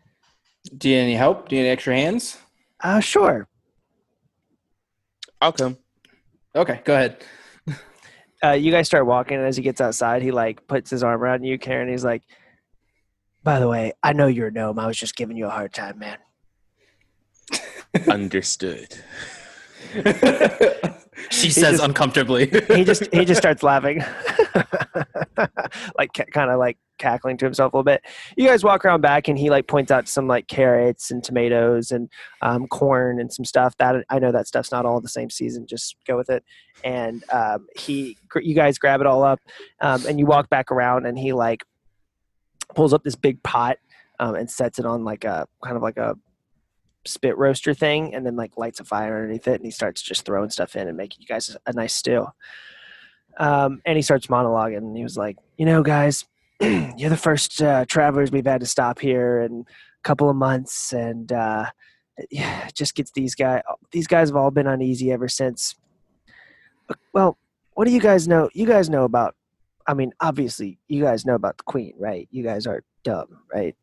[0.77, 1.49] Do you need any help?
[1.49, 2.39] Do you need extra hands?
[2.81, 3.49] Uh, sure.
[5.41, 5.77] I'll come.
[6.55, 7.25] Okay, go ahead.
[8.45, 11.21] uh, you guys start walking, and as he gets outside, he like puts his arm
[11.21, 11.89] around you, Karen.
[11.89, 12.23] He's like,
[13.43, 14.79] "By the way, I know you're a gnome.
[14.79, 16.19] I was just giving you a hard time, man."
[18.09, 18.89] Understood.
[21.31, 22.47] she He says just- uncomfortably.
[22.75, 24.03] He just he just starts laughing,
[25.99, 28.03] like kind of like cackling to himself a little bit.
[28.37, 31.91] You guys walk around back, and he like points out some like carrots and tomatoes
[31.91, 32.09] and
[32.43, 35.67] um, corn and some stuff that I know that stuff's not all the same season.
[35.67, 36.45] Just go with it.
[36.85, 39.41] And um, he, you guys grab it all up,
[39.81, 41.65] um, and you walk back around, and he like
[42.75, 43.77] pulls up this big pot
[44.19, 46.17] um, and sets it on like a kind of like a
[47.05, 50.25] spit roaster thing, and then like lights a fire underneath it, and he starts just
[50.25, 52.27] throwing stuff in and making you guys a nice stew.
[53.39, 56.25] Um, and he starts monologuing, and he was like, "You know, guys,
[56.61, 60.93] you're the first uh, travelers we've had to stop here in a couple of months,
[60.93, 61.67] and uh,
[62.31, 63.63] yeah, just gets these guys.
[63.91, 65.75] These guys have all been uneasy ever since.
[67.13, 67.39] Well,
[67.75, 68.51] what do you guys know?
[68.55, 69.35] You guys know about.
[69.87, 72.29] I mean, obviously, you guys know about the queen, right?
[72.31, 73.75] You guys aren't dumb, right?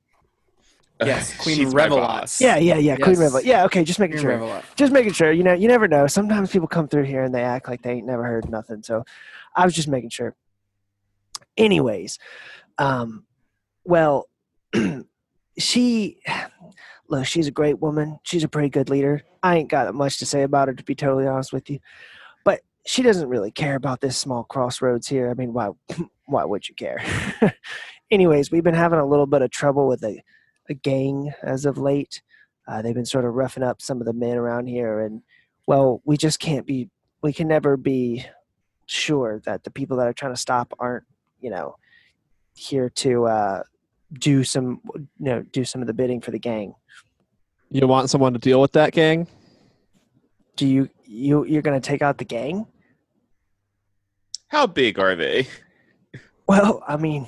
[1.06, 1.98] Yes, Queen She's my Revelot.
[2.02, 2.42] boss.
[2.42, 2.96] Yeah, yeah, yeah.
[2.96, 3.20] Queen Yes.
[3.20, 3.42] Revel.
[3.42, 4.38] Yeah, okay, just making Queen sure.
[4.40, 4.64] Revelot.
[4.76, 5.32] Just making sure.
[5.32, 6.08] You know, you never know.
[6.08, 8.84] Sometimes people come through here and they act like they ain't never heard nothing.
[8.84, 9.04] So,
[9.56, 10.36] I was just making sure.
[11.58, 12.20] Anyways,
[12.78, 13.26] um,
[13.86, 14.28] well,
[15.58, 16.20] she,
[17.10, 18.20] look, she's a great woman.
[18.24, 19.22] She's a pretty good leader.
[19.42, 21.80] I ain't got much to say about her, to be totally honest with you.
[22.44, 25.30] But she doesn't really care about this small crossroads here.
[25.30, 25.70] I mean, why?
[26.26, 27.04] Why would you care?
[28.12, 30.22] Anyways, we've been having a little bit of trouble with a,
[30.70, 32.22] a gang as of late.
[32.68, 35.22] Uh, they've been sort of roughing up some of the men around here, and
[35.66, 36.90] well, we just can't be.
[37.22, 38.26] We can never be
[38.86, 41.04] sure that the people that are trying to stop aren't,
[41.42, 41.76] you know,
[42.56, 43.64] here to uh,
[44.14, 46.74] do some, you know, do some of the bidding for the gang.
[47.70, 49.28] You want someone to deal with that gang?
[50.56, 52.68] Do you you you're gonna take out the gang?
[54.48, 55.48] How big are they?
[56.48, 57.28] Well, I mean,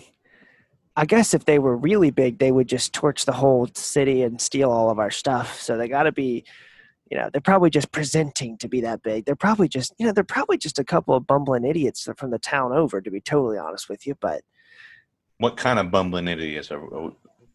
[0.96, 4.42] I guess if they were really big, they would just torch the whole city and
[4.42, 5.62] steal all of our stuff.
[5.62, 6.44] So they got to be,
[7.10, 9.26] you know, they're probably just presenting to be that big.
[9.26, 12.40] They're probably just, you know, they're probably just a couple of bumbling idiots from the
[12.40, 14.16] town over, to be totally honest with you.
[14.20, 14.42] But
[15.38, 17.12] What kind of bumbling idiots are, are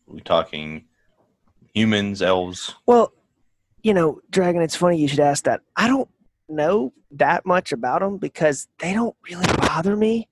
[0.06, 0.86] we talking?
[1.74, 2.74] Humans, elves?
[2.86, 3.12] Well,
[3.82, 5.60] you know, Dragon, it's funny you should ask that.
[5.76, 6.08] I don't
[6.48, 10.28] know that much about them because they don't really bother me.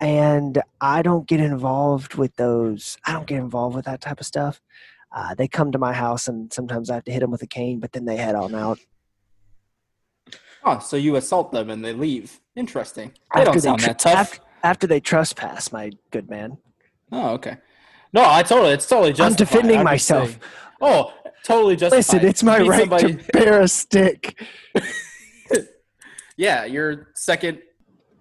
[0.00, 2.98] And I don't get involved with those.
[3.06, 4.60] I don't get involved with that type of stuff.
[5.10, 7.46] Uh, they come to my house and sometimes I have to hit them with a
[7.46, 8.78] cane, but then they head on out.
[10.64, 12.40] Oh, so you assault them and they leave.
[12.56, 13.12] Interesting.
[13.34, 14.14] They don't sound tr- that tough.
[14.14, 16.58] After, after they trespass, my good man.
[17.12, 17.58] Oh, okay.
[18.12, 18.72] No, I totally.
[18.72, 19.30] It's totally just.
[19.30, 20.38] I'm defending myself.
[20.80, 21.12] Oh,
[21.44, 21.92] totally just.
[21.92, 24.42] Listen, it's my right to bear a stick.
[26.36, 27.60] yeah, your second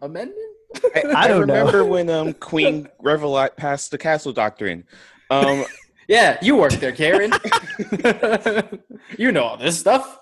[0.02, 0.45] amendment.
[0.96, 1.54] I, I don't know.
[1.56, 4.86] remember when um, Queen Revelot passed the castle doctrine.
[5.30, 5.66] Um,
[6.08, 7.34] Yeah, you work there, Karen.
[9.18, 10.20] you know all this stuff.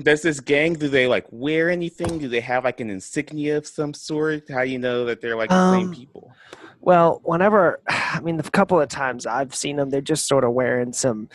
[0.00, 2.18] does this gang do they like wear anything?
[2.18, 4.48] Do they have like an insignia of some sort?
[4.48, 6.32] How you know that they're like the Um, same people?
[6.80, 10.52] Well, whenever, I mean, the couple of times I've seen them, they're just sort of
[10.52, 11.28] wearing some,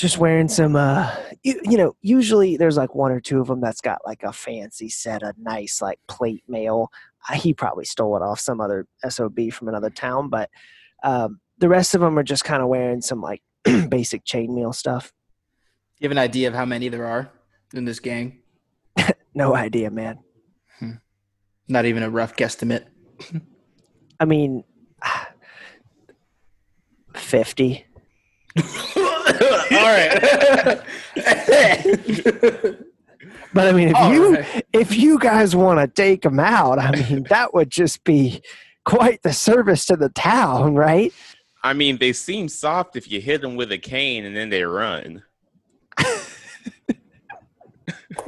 [0.00, 3.60] just wearing some, uh, you, you know, usually there's like one or two of them
[3.60, 6.90] that's got like a fancy set of nice, like plate mail.
[7.28, 10.48] Uh, he probably stole it off some other SOB from another town, but
[11.02, 13.42] um, the rest of them are just kind of wearing some like
[13.88, 15.12] basic chainmail stuff.
[15.98, 17.30] You have an idea of how many there are
[17.74, 18.38] in this gang?
[19.32, 20.18] No idea, man.
[21.68, 22.84] Not even a rough guesstimate.
[24.18, 24.64] I mean,
[27.14, 27.86] 50.
[29.70, 30.80] all right.
[33.52, 34.64] But I mean, if All you right.
[34.72, 38.42] if you guys want to take them out, I mean, that would just be
[38.84, 41.12] quite the service to the town, right?
[41.64, 44.62] I mean, they seem soft if you hit them with a cane and then they
[44.62, 45.24] run.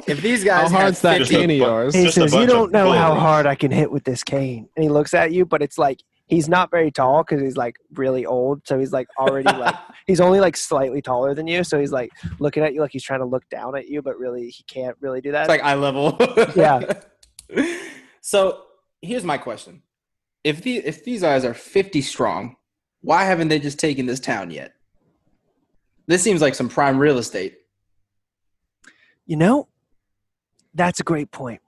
[0.06, 1.94] if these guys How guys hard's had that 50 cane of bu- yours?
[1.94, 4.82] He just says, "You don't know how hard I can hit with this cane." And
[4.82, 6.02] he looks at you, but it's like
[6.32, 9.74] he's not very tall because he's like really old, so he's like already like
[10.06, 13.02] he's only like slightly taller than you, so he's like looking at you like he's
[13.02, 15.42] trying to look down at you, but really he can't really do that.
[15.42, 16.16] It's like eye level.
[16.56, 17.00] Yeah.
[18.24, 18.62] So
[19.02, 19.82] here's my question:
[20.44, 22.54] If the if these guys are 50 strong,
[23.00, 24.74] why haven't they just taken this town yet?
[26.06, 27.58] This seems like some prime real estate.
[29.26, 29.66] You know,
[30.72, 31.60] that's a great point.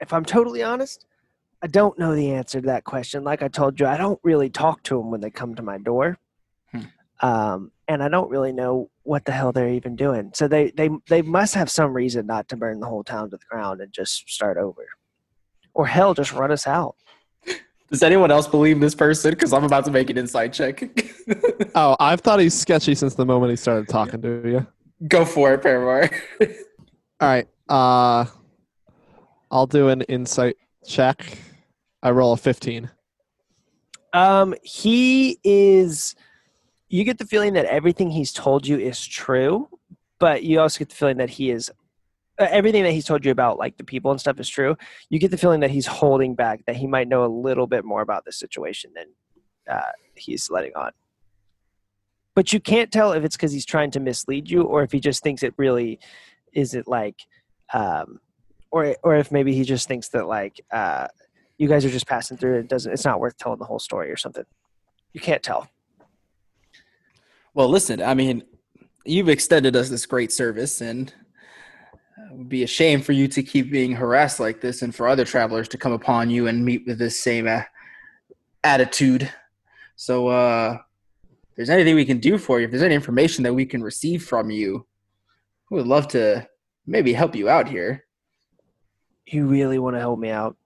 [0.00, 1.06] If I'm totally honest,
[1.64, 3.24] I don't know the answer to that question.
[3.24, 5.78] Like I told you, I don't really talk to them when they come to my
[5.78, 6.18] door.
[6.70, 6.80] Hmm.
[7.22, 10.30] Um, and I don't really know what the hell they're even doing.
[10.34, 13.38] So they, they, they must have some reason not to burn the whole town to
[13.38, 14.86] the ground and just start over.
[15.72, 16.96] Or hell, just run us out.
[17.90, 19.30] Does anyone else believe this person?
[19.30, 20.84] Because I'm about to make an inside check.
[21.74, 24.66] Oh, I've thought he's sketchy since the moment he started talking to you.
[25.08, 26.10] Go for it, Paramar.
[26.40, 26.48] All
[27.28, 27.48] right.
[27.66, 28.26] Uh,
[29.50, 30.56] I'll do an insight
[30.86, 31.38] check.
[32.04, 32.90] I roll a 15.
[34.12, 36.14] Um, he is.
[36.88, 39.68] You get the feeling that everything he's told you is true,
[40.20, 41.70] but you also get the feeling that he is.
[42.38, 44.76] Uh, everything that he's told you about, like the people and stuff, is true.
[45.08, 47.84] You get the feeling that he's holding back, that he might know a little bit
[47.84, 49.06] more about the situation than
[49.68, 50.92] uh, he's letting on.
[52.34, 55.00] But you can't tell if it's because he's trying to mislead you, or if he
[55.00, 56.00] just thinks it really
[56.52, 57.16] is it like,
[57.72, 58.20] um,
[58.70, 61.06] or or if maybe he just thinks that like uh,
[61.58, 62.58] you guys are just passing through.
[62.58, 62.92] It doesn't.
[62.92, 64.44] It's not worth telling the whole story or something.
[65.12, 65.68] You can't tell.
[67.54, 68.42] Well, listen, I mean,
[69.04, 71.12] you've extended us this great service, and
[72.18, 75.06] it would be a shame for you to keep being harassed like this and for
[75.06, 77.62] other travelers to come upon you and meet with this same uh,
[78.64, 79.30] attitude.
[79.94, 80.78] So, uh,
[81.22, 83.80] if there's anything we can do for you, if there's any information that we can
[83.80, 84.84] receive from you,
[85.70, 86.48] we would love to
[86.84, 88.04] maybe help you out here.
[89.26, 90.56] You really want to help me out?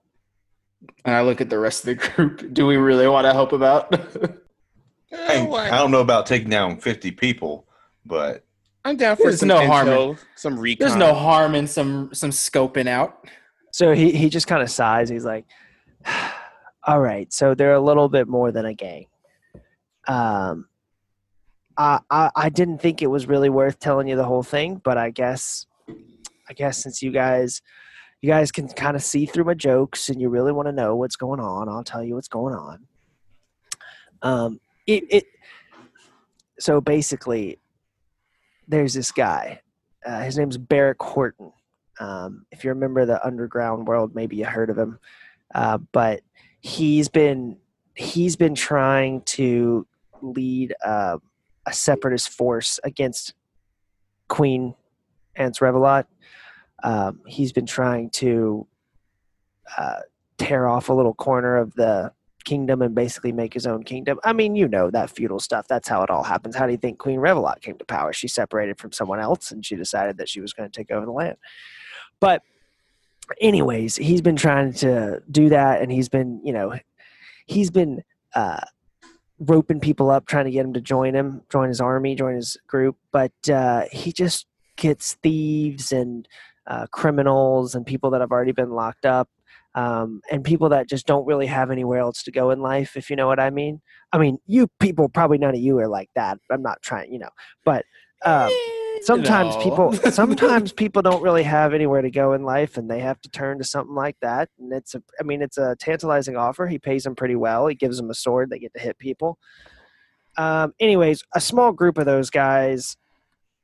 [1.05, 2.53] And I look at the rest of the group.
[2.53, 3.93] Do we really want to help him out?
[5.13, 7.67] I, Oh, I don't know about taking down 50 people,
[8.05, 8.45] but
[8.85, 10.87] I'm down for There's some no harm in- some recon.
[10.87, 13.27] There's no harm in some some scoping out.
[13.73, 15.09] So he he just kind of sighs.
[15.09, 15.47] He's like,
[16.87, 19.07] "All right, so they're a little bit more than a gang."
[20.07, 20.69] Um,
[21.77, 24.97] I, I I didn't think it was really worth telling you the whole thing, but
[24.99, 25.67] I guess
[26.49, 27.63] I guess since you guys
[28.21, 30.97] you guys can kind of see through my jokes and you really want to know
[30.97, 32.87] what's going on, I'll tell you what's going on.
[34.23, 35.25] Um, it it
[36.59, 37.59] so basically,
[38.67, 39.61] there's this guy.
[40.05, 41.53] Uh, his name's Barrick Horton.
[42.01, 44.99] Um, if you remember the underground world, maybe you heard of him.
[45.55, 46.21] Uh, but
[46.61, 47.57] he's been
[47.95, 49.87] he's been trying to
[50.21, 51.19] lead uh,
[51.67, 53.35] a separatist force against
[54.29, 54.75] Queen
[55.37, 56.05] Ants Revelot.
[56.83, 58.67] Um, he's been trying to
[59.77, 60.01] uh,
[60.39, 62.13] tear off a little corner of the
[62.45, 64.19] kingdom and basically make his own kingdom.
[64.25, 65.69] I mean, you know that feudal stuff.
[65.69, 66.57] That's how it all happens.
[66.57, 68.13] How do you think Queen Revelot came to power?
[68.13, 71.05] She separated from someone else and she decided that she was going to take over
[71.05, 71.37] the land.
[72.21, 72.43] But
[73.41, 76.75] anyways, he's been trying to do that and he's been, you know,
[77.47, 78.03] he's been
[78.35, 78.61] uh,
[79.39, 82.57] roping people up, trying to get him to join him, join his army, join his
[82.67, 82.97] group.
[83.13, 86.27] But uh, he just gets thieves and
[86.69, 89.29] uh, criminals and people that have already been locked up
[89.75, 93.11] um, and people that just don't really have anywhere else to go in life, if
[93.11, 93.81] you know what I mean.
[94.13, 96.39] I mean, you people, probably none of you are like that.
[96.51, 97.29] I'm not trying, you know,
[97.65, 97.85] but
[98.25, 98.51] um,
[99.03, 99.63] sometimes No.
[99.63, 103.29] people, sometimes people don't really have anywhere to go in life, and they have to
[103.31, 104.49] turn to something like that.
[104.59, 106.67] And it's a, I mean, it's a tantalizing offer.
[106.67, 107.67] He pays them pretty well.
[107.67, 108.51] He gives them a sword.
[108.51, 109.39] They get to hit people.
[110.37, 112.97] Um, anyways, a small group of those guys,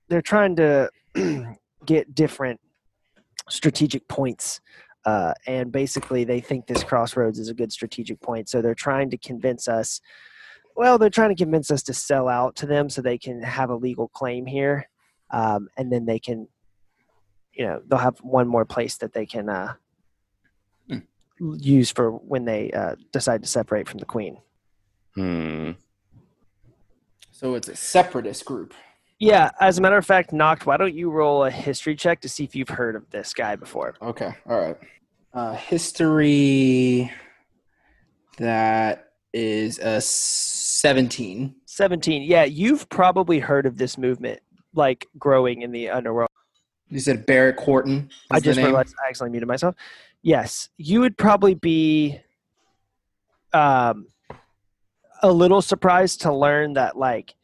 [0.09, 0.91] they're trying to
[1.87, 2.61] get different
[3.49, 4.61] strategic points
[5.05, 9.11] uh, and basically they think this crossroads is a good strategic point so they're trying
[9.11, 10.01] to convince us
[10.77, 13.71] well they're trying to convince us to sell out to them so they can have
[13.71, 14.89] a legal claim here
[15.31, 16.49] um, and then they can
[17.53, 19.75] you know they'll have one more place that they can uh,
[20.89, 21.55] Hmm.
[21.59, 24.39] use for when they uh, decide to separate from the queen
[25.15, 25.73] Hmm.
[27.31, 28.75] So it's a separatist group.
[29.25, 32.29] Yeah as a matter of fact knocked why don't you roll a history check to
[32.29, 34.77] see if you've heard of this guy before Okay, all right.
[35.33, 37.11] Uh, history
[38.39, 41.55] that is a 17.
[41.64, 44.41] 17 yeah you've probably heard of this movement
[44.75, 46.31] like growing in the underworld
[46.91, 48.11] You said Barrett Horton.
[48.31, 49.75] I just realized I accidentally muted myself.
[50.22, 52.20] Yes, you would probably be
[53.53, 54.07] um,
[55.22, 57.35] a little surprised to learn that like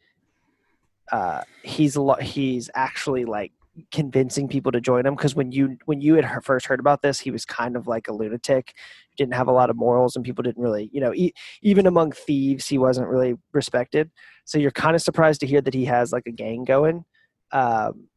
[1.11, 2.21] uh, he's a lot.
[2.21, 3.51] He's actually like
[3.91, 7.19] convincing people to join him because when you when you had first heard about this,
[7.19, 8.73] he was kind of like a lunatic.
[9.17, 12.11] Didn't have a lot of morals, and people didn't really, you know, e- even among
[12.11, 14.09] thieves, he wasn't really respected.
[14.45, 17.05] So you're kind of surprised to hear that he has like a gang going.
[17.51, 18.07] Um,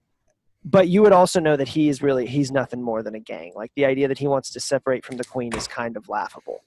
[0.64, 3.52] but you would also know that he is really he's nothing more than a gang
[3.54, 6.62] like the idea that he wants to separate from the queen is kind of laughable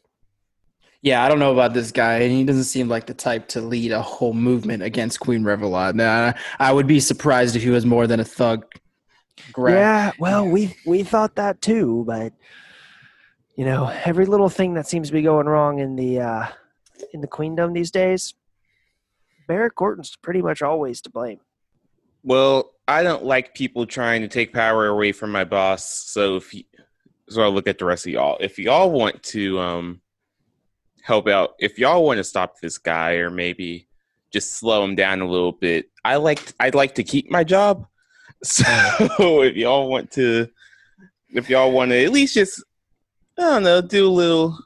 [1.01, 3.61] Yeah, I don't know about this guy, and he doesn't seem like the type to
[3.61, 5.93] lead a whole movement against Queen Revelot.
[5.93, 8.65] Nah, I would be surprised if he was more than a thug.
[9.51, 12.33] Gra- yeah well we we thought that too but
[13.55, 16.47] you know every little thing that seems to be going wrong in the uh
[17.13, 18.33] in the queendom these days
[19.47, 21.39] barrett gordon's pretty much always to blame
[22.23, 25.85] Well, I don't like people trying to take power away from my boss.
[26.09, 26.63] So if you,
[27.29, 28.37] so, I look at the rest of y'all.
[28.39, 30.01] If y'all want to um
[31.07, 33.87] help out, if y'all want to stop this guy or maybe
[34.29, 37.87] just slow him down a little bit, I like I'd like to keep my job.
[38.43, 40.47] So if y'all want to,
[41.29, 42.63] if y'all want to at least just
[43.35, 44.59] I don't know, do a little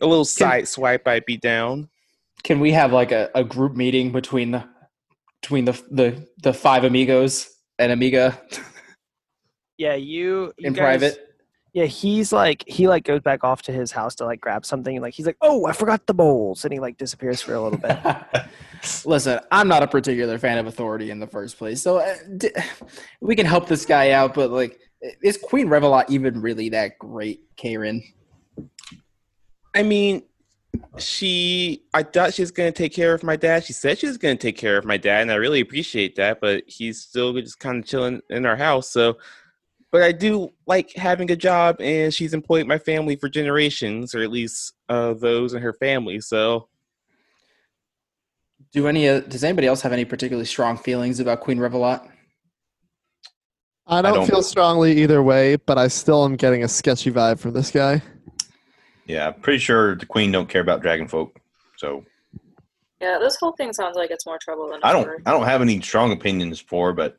[0.00, 1.88] a little side swipe, I'd be down.
[2.42, 4.64] Can we have like a, a group meeting between the
[5.40, 8.40] between the the the five amigos and Amiga
[9.78, 11.25] yeah you, you in guys- private?
[11.76, 14.96] Yeah he's like he like goes back off to his house to like grab something
[14.96, 17.60] and like he's like oh i forgot the bowls and he like disappears for a
[17.60, 17.98] little bit
[19.04, 22.50] Listen, I'm not a particular fan of authority in the first place, so uh, d-
[23.20, 24.34] we can help this guy out.
[24.34, 24.78] But like,
[25.22, 28.02] is Queen Revelot even really that great, Karen?
[29.74, 30.22] I mean,
[30.98, 31.84] she.
[31.94, 33.64] I thought she was going to take care of my dad.
[33.64, 36.16] She said she was going to take care of my dad, and I really appreciate
[36.16, 36.40] that.
[36.40, 38.90] But he's still just kind of chilling in our house.
[38.90, 39.18] So,
[39.92, 44.20] but I do like having a job, and she's employed my family for generations, or
[44.22, 46.20] at least uh, those in her family.
[46.20, 46.68] So,
[48.72, 49.08] Do any?
[49.08, 52.06] Uh, does anybody else have any particularly strong feelings about Queen Revelot?
[53.86, 57.38] I don't, don't- feel strongly either way, but I still am getting a sketchy vibe
[57.38, 58.02] from this guy.
[59.06, 61.38] Yeah, pretty sure the queen don't care about dragon folk.
[61.76, 62.04] So
[63.00, 65.22] Yeah, this whole thing sounds like it's more trouble than I don't ever.
[65.24, 67.16] I don't have any strong opinions for, but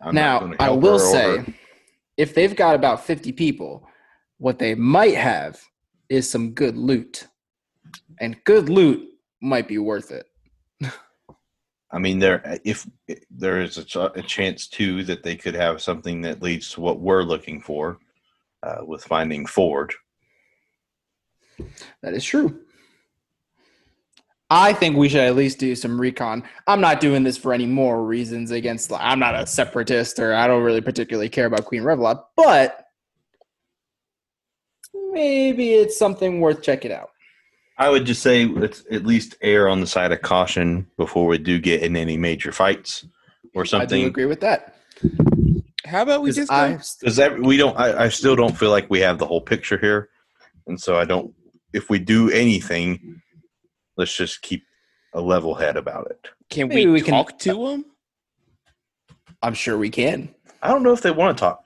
[0.00, 1.44] I'm now, I will say,
[2.16, 3.88] if they've got about 50 people,
[4.38, 5.60] what they might have
[6.08, 7.26] is some good loot,
[8.20, 9.08] and good loot
[9.40, 10.26] might be worth it.
[11.92, 12.86] I mean, there if
[13.30, 16.80] there is a, ch- a chance too that they could have something that leads to
[16.80, 17.98] what we're looking for
[18.62, 19.94] uh, with finding Ford.
[22.02, 22.65] That is true.
[24.48, 26.44] I think we should at least do some recon.
[26.66, 30.34] I'm not doing this for any moral reasons against like, I'm not a separatist or
[30.34, 32.86] I don't really particularly care about Queen Revelot, but
[35.12, 37.10] maybe it's something worth checking out.
[37.78, 41.38] I would just say let's at least err on the side of caution before we
[41.38, 43.04] do get in any major fights
[43.54, 43.82] or something.
[43.82, 44.06] I do something.
[44.06, 44.76] agree with that.
[45.84, 47.78] How about we just Because we don't.
[47.78, 50.08] I, I still don't feel like we have the whole picture here,
[50.66, 51.32] and so I don't.
[51.72, 53.20] If we do anything,
[53.96, 54.64] let's just keep
[55.14, 56.28] a level head about it.
[56.50, 57.84] Can Maybe we, we can- talk to them?
[59.42, 60.34] I'm sure we can.
[60.62, 61.62] I don't know if they want to talk.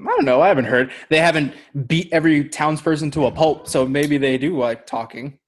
[0.00, 0.40] I don't know.
[0.40, 0.90] I haven't heard.
[1.08, 1.52] They haven't
[1.86, 5.38] beat every townsperson to a pulp, so maybe they do like talking.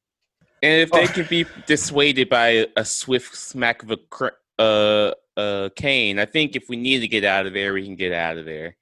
[0.62, 1.08] And if they Oh.
[1.08, 6.56] can be dissuaded by a swift smack of a cr- uh, uh, cane, I think
[6.56, 8.76] if we need to get out of there, we can get out of there.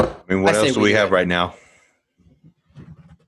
[0.00, 1.54] I mean, what I else do we we have right now?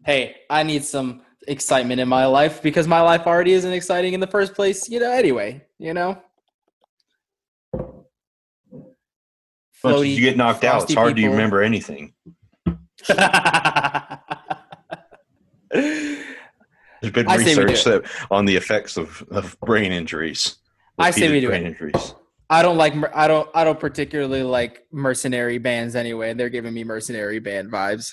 [0.04, 4.20] Hey, I need some excitement in my life because my life already isn't exciting in
[4.20, 4.88] the first place.
[4.88, 5.10] You know.
[5.10, 6.22] Anyway, you know.
[9.84, 12.12] Once you get knocked out, it's frosty hard to remember anything.
[17.00, 20.56] There's been I say we do research that on the effects of, of brain injuries.
[20.98, 21.68] I say we do brain it.
[21.68, 22.14] injuries.
[22.50, 22.94] I don't like.
[23.14, 23.48] I don't.
[23.54, 26.34] I don't particularly like mercenary bands anyway.
[26.34, 28.12] They're giving me mercenary band vibes.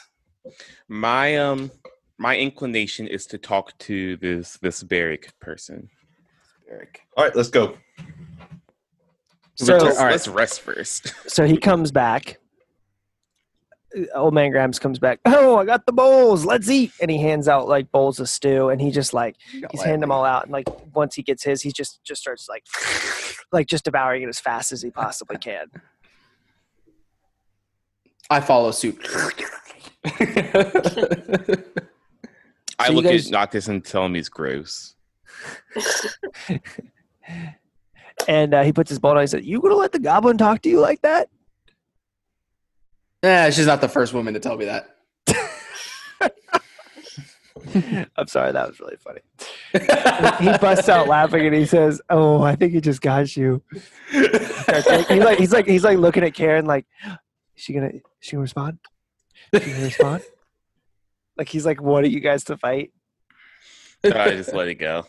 [0.87, 1.71] My um,
[2.17, 5.89] my inclination is to talk to this this barrack person.
[6.69, 7.01] Eric.
[7.15, 7.77] All right, let's go.
[9.55, 10.11] So, let's, all right.
[10.11, 11.13] let's rest first.
[11.29, 12.39] so he comes back.
[13.95, 15.19] Uh, old man Grimes comes back.
[15.25, 16.45] Oh, I got the bowls.
[16.45, 16.91] Let's eat.
[17.01, 19.37] And he hands out like bowls of stew, and he just like
[19.71, 20.43] he's handing them all out.
[20.43, 22.65] And like once he gets his, he just just starts like
[23.51, 25.67] like just devouring it as fast as he possibly can.
[28.29, 29.07] I follow suit.
[32.79, 34.95] I So you look guys- at Noctis and tell him he's gross.
[38.29, 39.21] And uh, he puts his bowl down.
[39.21, 41.27] He said, "You gonna let the goblin talk to you like that?"
[43.23, 44.95] yeah, she's not the first woman to tell me that.
[48.17, 49.21] I'm sorry, that was really funny.
[50.51, 53.61] he busts out laughing and he says, "Oh, I think he just got you."
[54.11, 57.17] he's like, he's like, he's like looking at Karen, like, "Is
[57.55, 58.79] she gonna, is she gonna respond?
[59.51, 60.23] Is she gonna respond?"
[61.37, 62.91] Like he's like, "What are you guys to fight?"
[64.03, 65.05] I just let it go.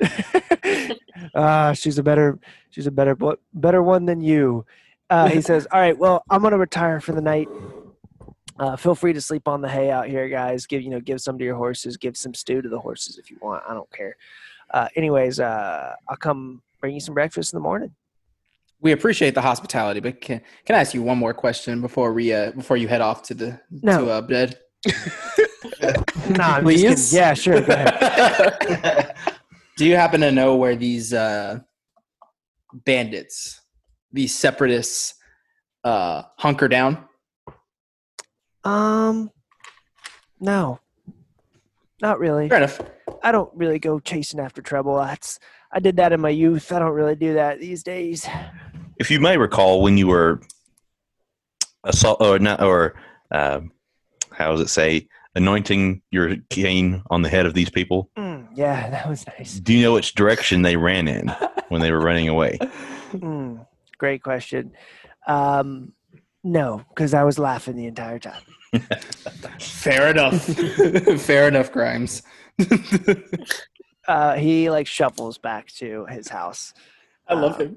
[1.34, 2.38] Ah, she's a better,
[2.70, 4.64] she's a better, bo- better one than you.
[5.10, 7.48] Uh, he says, "All right, well, I'm gonna retire for the night.
[8.58, 10.66] Uh, feel free to sleep on the hay out here, guys.
[10.66, 11.96] Give you know, give some to your horses.
[11.98, 13.62] Give some stew to the horses if you want.
[13.68, 14.16] I don't care.
[14.72, 17.94] Uh, anyways, uh, I'll come bring you some breakfast in the morning.
[18.80, 22.32] We appreciate the hospitality, but can can I ask you one more question before we
[22.32, 24.06] uh before you head off to the No.
[24.06, 24.58] to uh, bed?
[26.30, 26.82] Nah, I'm Please?
[26.82, 27.04] kidding.
[27.10, 27.60] Yeah, sure.
[27.60, 29.16] Go ahead.
[29.76, 31.60] Do you happen to know where these uh,
[32.72, 33.60] bandits,
[34.12, 35.14] these separatists,
[35.82, 37.04] uh, hunker down?
[38.62, 39.30] Um,
[40.38, 40.78] no,
[42.00, 42.48] not really.
[42.48, 42.80] Fair enough.
[43.22, 44.96] I don't really go chasing after trouble.
[44.96, 45.38] That's
[45.72, 46.72] I did that in my youth.
[46.72, 48.28] I don't really do that these days.
[48.98, 50.40] If you may recall, when you were
[51.84, 52.94] assault or not or
[53.30, 53.72] um,
[54.32, 58.90] how does it say anointing your cane on the head of these people, Mm, yeah,
[58.94, 59.54] that was nice.
[59.60, 61.28] do you know which direction they ran in
[61.68, 62.58] when they were running away?
[63.12, 63.66] Mm,
[63.98, 64.70] great question.
[65.26, 65.92] Um,
[66.44, 68.40] no, because I was laughing the entire time.
[69.58, 70.40] Fair enough.
[71.20, 72.22] Fair enough, Grimes.
[74.06, 76.72] Uh, he like shuffles back to his house.
[77.26, 77.76] I love him.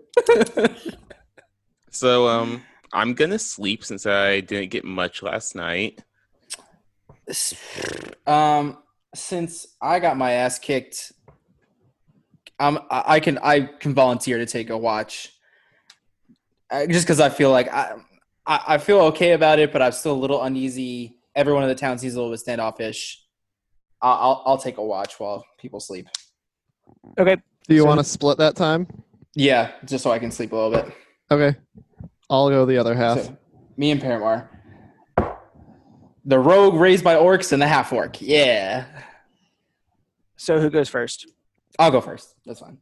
[1.90, 6.04] So um, I'm gonna sleep since I didn't get much last night.
[8.28, 8.78] Um,
[9.16, 11.12] since I got my ass kicked,
[12.60, 15.30] um, I, I can I can volunteer to take a watch.
[16.72, 17.96] Uh, just because I feel like I,
[18.46, 21.18] I I feel okay about it, but I'm still a little uneasy.
[21.36, 23.24] Everyone in the town seems a little bit standoffish.
[24.02, 26.08] I'll I'll, I'll take a watch while people sleep.
[27.18, 27.38] Okay.
[27.68, 28.88] Do you So- want to split that time?
[29.36, 30.94] Yeah, just so I can sleep a little bit.
[31.32, 31.58] Okay.
[32.30, 33.20] I'll go the other half.
[33.24, 33.38] So,
[33.78, 34.48] me and Paramar.
[36.26, 38.22] The rogue raised by orcs and the half orc.
[38.22, 38.86] Yeah.
[40.38, 41.28] So who goes first?
[41.80, 42.36] I'll go first.
[42.46, 42.78] That's fine.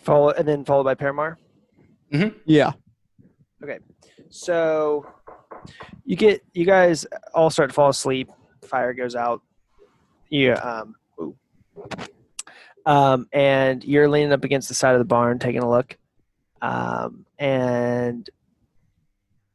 [0.00, 1.38] Follow and then followed by Paramar.
[2.44, 2.72] yeah.
[3.62, 3.78] Okay.
[4.30, 5.06] So
[6.04, 8.28] you get you guys all start to fall asleep.
[8.62, 9.42] Fire goes out.
[10.30, 10.54] Yeah.
[10.54, 11.36] um, ooh.
[12.86, 15.96] um, and you're leaning up against the side of the barn, taking a look.
[16.62, 18.28] Um, and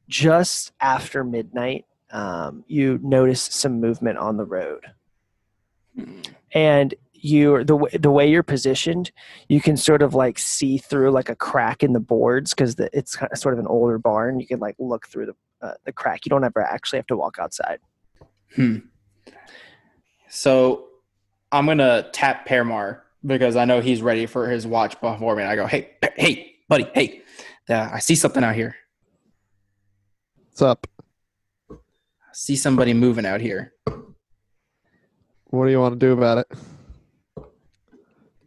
[0.08, 4.86] just after midnight, um, you notice some movement on the road.
[6.54, 9.12] And you the way the way you're positioned,
[9.50, 13.16] you can sort of like see through like a crack in the boards because it's
[13.16, 14.40] kind of sort of an older barn.
[14.40, 16.26] You can like look through the uh, the crack.
[16.26, 17.80] You don't ever actually have to walk outside.
[18.56, 18.78] Hmm.
[20.30, 20.88] So
[21.52, 25.44] I'm gonna tap Paramar because I know he's ready for his watch before me.
[25.44, 27.22] And I go, hey, Pa- hey, buddy, hey,
[27.70, 28.76] uh, I see something out here.
[30.50, 30.88] What's up?
[32.38, 33.74] I see somebody moving out here.
[35.46, 36.48] What do you want to do about it?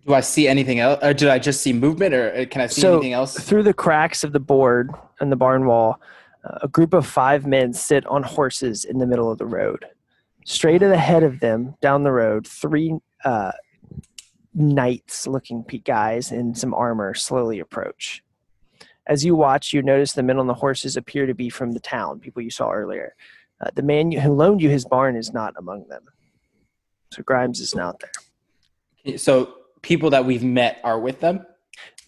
[0.06, 1.00] Do I see anything else?
[1.02, 3.36] Or did I just see movement, or uh, can I see So, anything else?
[3.36, 6.00] Through the cracks of the board and the barn wall,
[6.44, 9.84] uh, a group of five men sit on horses in the middle of the road.
[10.44, 13.50] Straight ahead of them, down the road, three uh,
[14.54, 18.22] knights looking guys in some armor slowly approach.
[19.08, 21.80] As you watch, you notice the men on the horses appear to be from the
[21.80, 23.16] town, people you saw earlier.
[23.60, 26.02] Uh, the man who loaned you his barn is not among them.
[27.12, 29.18] So Grimes is not there.
[29.18, 31.44] So people that we've met are with them.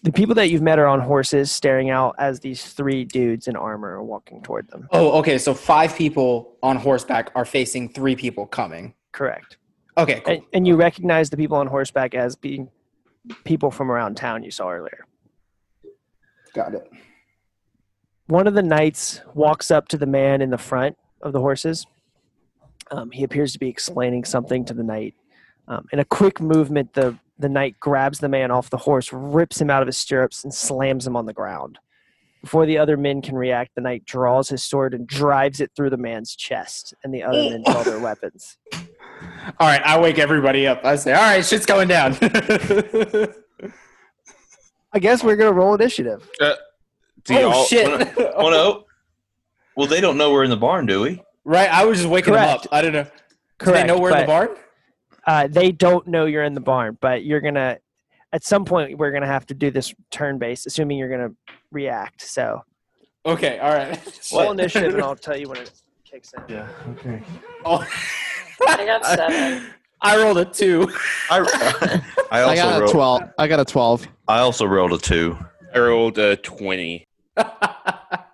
[0.03, 3.55] The people that you've met are on horses, staring out as these three dudes in
[3.55, 4.87] armor are walking toward them.
[4.91, 5.37] Oh, okay.
[5.37, 8.95] So five people on horseback are facing three people coming.
[9.13, 9.57] Correct.
[9.97, 10.33] Okay, cool.
[10.33, 12.69] And, and you recognize the people on horseback as being
[13.45, 15.05] people from around town you saw earlier.
[16.53, 16.91] Got it.
[18.27, 21.87] One of the knights walks up to the man in the front of the horses.
[22.91, 25.15] Um, he appears to be explaining something to the knight.
[25.67, 29.59] Um, in a quick movement, the, the knight grabs the man off the horse, rips
[29.59, 31.79] him out of his stirrups, and slams him on the ground.
[32.41, 35.89] Before the other men can react, the knight draws his sword and drives it through
[35.91, 38.57] the man's chest, and the other men draw their weapons.
[39.59, 40.83] All right, I wake everybody up.
[40.83, 42.17] I say, all right, shit's going down.
[44.91, 46.29] I guess we're gonna roll initiative.
[47.23, 47.89] Do y'all oh shit!
[47.89, 48.79] wanna- wanna-
[49.75, 51.21] well, they don't know we're in the barn, do we?
[51.45, 52.65] right, I was just waking them up.
[52.71, 53.03] I don't know.
[53.03, 53.09] Do
[53.57, 53.87] Correct.
[53.87, 54.49] they know we're in the barn?
[55.25, 57.77] Uh, they don't know you're in the barn, but you're gonna.
[58.31, 61.31] At some point, we're gonna have to do this turn base, assuming you're gonna
[61.71, 62.21] react.
[62.21, 62.63] So
[63.25, 63.99] Okay, all right.
[64.33, 65.71] roll initiative, and I'll tell you when it
[66.03, 66.43] kicks in.
[66.49, 66.67] Yeah.
[66.91, 67.21] Okay.
[67.63, 67.85] Oh.
[68.67, 69.69] I got seven.
[70.01, 70.89] I rolled a two.
[71.29, 72.01] I,
[72.31, 73.21] I I also got a rolled, twelve.
[73.37, 74.07] I got a twelve.
[74.27, 75.37] I also rolled a two.
[75.73, 77.03] I rolled a 20.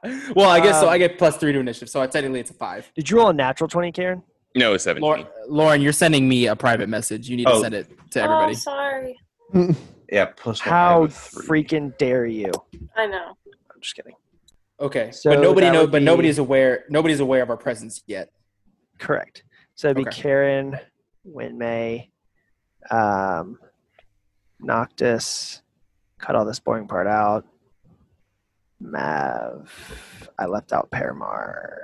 [0.36, 0.88] well, I guess so.
[0.88, 2.92] Um, I get plus three to initiative, so technically it's a five.
[2.96, 4.24] Did you roll a natural twenty, Karen?
[4.56, 5.02] No, 17.
[5.04, 7.30] Lauren, Lauren, you're sending me a private message.
[7.30, 7.62] You need to Oh.
[7.62, 8.54] send it to Oh, everybody.
[8.56, 9.18] sorry.
[10.12, 11.64] Yeah, plus one, I How three.
[11.64, 12.52] freaking dare you?
[12.98, 13.38] I know.
[13.46, 14.16] I'm just kidding.
[14.80, 15.82] Okay, So but nobody knows.
[15.84, 16.86] would But nobody's aware.
[16.90, 18.32] Nobody's aware of our presence yet.
[18.98, 19.44] Correct.
[19.76, 20.20] So it'd be Okay.
[20.22, 20.80] Karen,
[21.28, 22.10] Winmay,
[22.90, 23.60] um,
[24.60, 25.62] Noctis.
[26.18, 27.46] Cut all this boring part out.
[28.80, 30.30] Mav.
[30.38, 31.78] I left out Paramar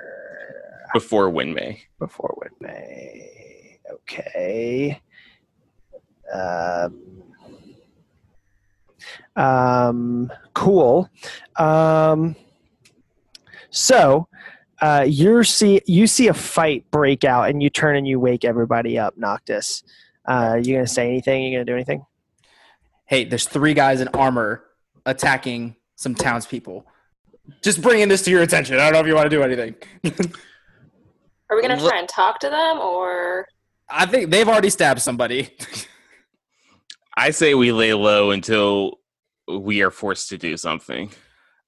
[0.92, 1.78] Before Winmay.
[1.98, 3.78] before Winmay.
[3.92, 5.00] Okay.
[6.32, 7.22] Um,
[9.36, 11.08] um, cool.
[11.56, 12.34] Um,
[13.70, 14.28] so
[14.80, 18.44] uh, you see you see a fight break out, and you turn and you wake
[18.44, 19.16] everybody up.
[19.16, 19.82] Noctis,
[20.26, 21.44] uh, you gonna say anything?
[21.44, 22.04] You gonna do anything?
[23.04, 24.64] Hey, there's three guys in armor
[25.04, 26.86] attacking some townspeople.
[27.62, 28.76] Just bringing this to your attention.
[28.76, 29.74] I don't know if you want to do anything.
[31.50, 33.46] Are we gonna try and talk to them, or
[33.88, 35.50] I think they've already stabbed somebody.
[37.16, 38.98] I say we lay low until
[39.46, 41.10] we are forced to do something.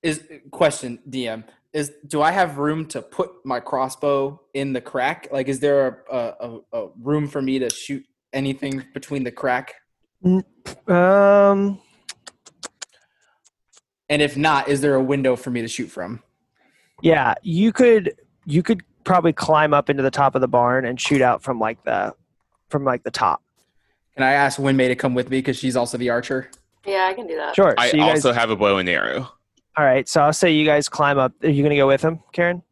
[0.03, 5.29] Is question DM is do I have room to put my crossbow in the crack?
[5.31, 9.31] Like, is there a, a, a, a room for me to shoot anything between the
[9.31, 9.75] crack?
[10.87, 11.81] Um,
[14.09, 16.23] And if not, is there a window for me to shoot from?
[17.03, 21.01] yeah, you could you could probably climb up into the top of the barn and
[21.01, 22.15] shoot out from like the
[22.69, 23.43] from like the top.
[24.15, 26.51] Can I ask Winmay to come with me because she's also the archer?
[26.85, 27.55] yeah, I can do that.
[27.55, 27.75] Sure.
[27.79, 29.31] I so you guys, also have a bow and arrow.
[29.77, 30.09] all right.
[30.09, 31.33] So I'll say you guys climb up.
[31.43, 32.63] Are you gonna go with him, Karen?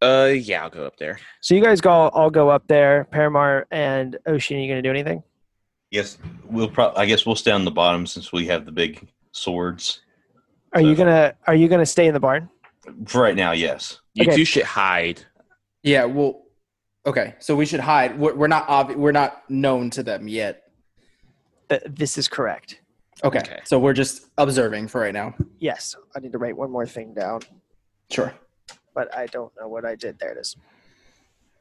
[0.00, 1.18] Uh, yeah, I'll go up there.
[1.40, 3.06] So you guys go all go up there.
[3.12, 5.22] Paramar and Ocean, you gonna do anything?
[5.90, 6.70] Yes, we'll.
[6.70, 10.00] Pro- I guess we'll stay on the bottom since we have the big swords.
[10.72, 12.48] Are you gonna Are you gonna stay in the barn?
[13.06, 14.00] For right now, yes.
[14.14, 14.36] You Okay.
[14.36, 15.24] two should hide.
[15.82, 16.04] Yeah.
[16.04, 16.42] Well.
[17.06, 17.34] Okay.
[17.38, 18.18] So we should hide.
[18.18, 20.64] We're, we're not obvi- We're not known to them yet.
[21.70, 22.80] Th- this is correct.
[23.24, 23.38] Okay.
[23.38, 23.60] Okay.
[23.64, 25.34] So we're just observing for right now.
[25.58, 25.96] Yes.
[26.14, 27.40] I need to write one more thing down,
[28.10, 28.32] Sure.
[28.94, 30.18] but I don't know what I did.
[30.18, 30.56] There it is.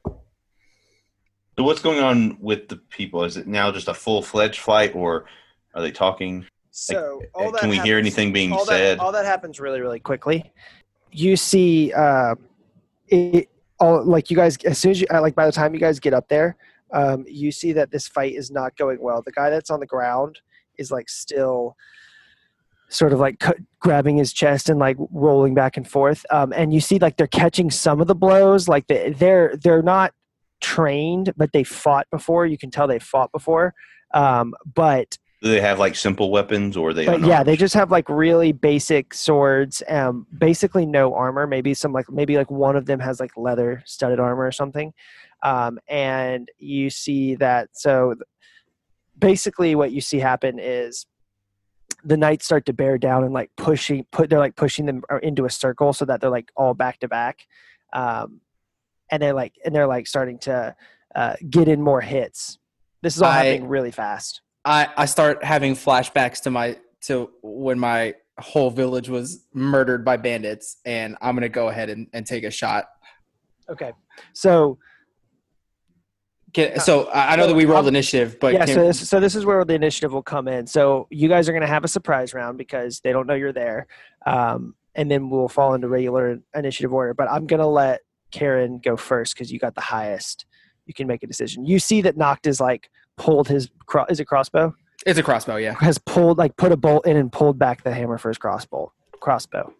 [0.05, 3.23] So what's going on with the people?
[3.23, 5.25] Is it now just a full fledged fight, or
[5.73, 6.45] are they talking?
[6.79, 8.99] So uh, can we hear anything being all said?
[8.99, 10.53] That, all that happens really, really quickly.
[11.11, 12.35] You see, uh,
[13.07, 13.49] it
[13.79, 15.99] all like you guys as soon as you uh, like by the time you guys
[15.99, 16.55] get up there,
[16.93, 19.23] um, you see that this fight is not going well.
[19.23, 20.39] The guy that's on the ground
[20.77, 21.75] is like still
[22.89, 26.27] sort of like cu- grabbing his chest and like rolling back and forth.
[26.29, 28.67] Um, and you see like they're catching some of the blows.
[28.67, 30.13] Like they, they're they're not
[30.61, 32.45] trained, but they fought before.
[32.45, 33.73] You can tell they fought before.
[34.13, 35.17] Um, but
[35.47, 37.05] Do they have like simple weapons or are they?
[37.05, 39.81] but yeah, they just have like really basic swords.
[39.87, 41.47] Um, basically no armor.
[41.47, 44.93] Maybe some like maybe like one of them has like leather studded armor or something.
[45.43, 48.15] Um, and you see that so
[49.17, 51.05] basically what you see happen is
[52.03, 55.19] the knights start to bear down and like pushing put they're like pushing them uh,
[55.23, 57.47] into a circle so that they're like all back to back
[57.93, 58.41] um
[59.09, 60.75] and they're like and they're like starting to
[61.15, 62.59] uh, get in more hits
[63.01, 67.31] this is all I- happening really fast I I start having flashbacks to my to
[67.41, 72.25] when my whole village was murdered by bandits, and I'm gonna go ahead and, and
[72.25, 72.89] take a shot.
[73.69, 73.93] okay.
[74.33, 74.77] So
[76.53, 79.35] Get, so I know that we rolled initiative, but yeah can- so this, so this
[79.35, 80.65] is where the initiative will come in.
[80.65, 83.53] So you guys are going to have a surprise round because they don't know you're
[83.53, 83.85] there
[84.25, 87.13] um, and then we'll fall into regular initiative order.
[87.13, 87.99] But i'm going to let
[88.31, 90.45] karen go first because you got the highest.
[90.85, 91.65] You can make a decision.
[91.65, 94.73] You see that Noctis like pulled his cro- is it crossbow
[95.05, 95.55] it's a crossbow.
[95.57, 95.75] Yeah.
[95.79, 98.91] has pulled like put a bolt in and pulled back the hammer for his crossbow
[99.19, 99.73] crossbow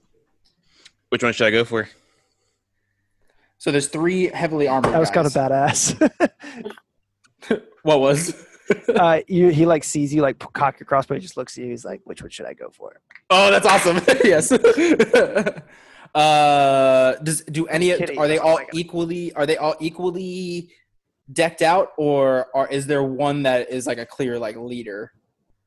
[1.09, 1.89] Which one should I go for?
[3.57, 4.93] So there's three heavily armored.
[4.93, 5.95] that was kind of badass
[7.83, 8.35] What was?
[8.95, 11.69] uh, you, he like sees you like cock your crossbow he just looks at you
[11.71, 13.99] he's like which one should i go for oh, that's awesome.
[14.23, 14.51] yes.
[16.15, 17.95] uh, does do any?
[17.95, 18.17] Kitty.
[18.17, 19.33] Are they Oh all my equally?
[19.33, 20.69] Are they all equally
[21.31, 25.11] decked out, or or is there one that is like a clear like leader,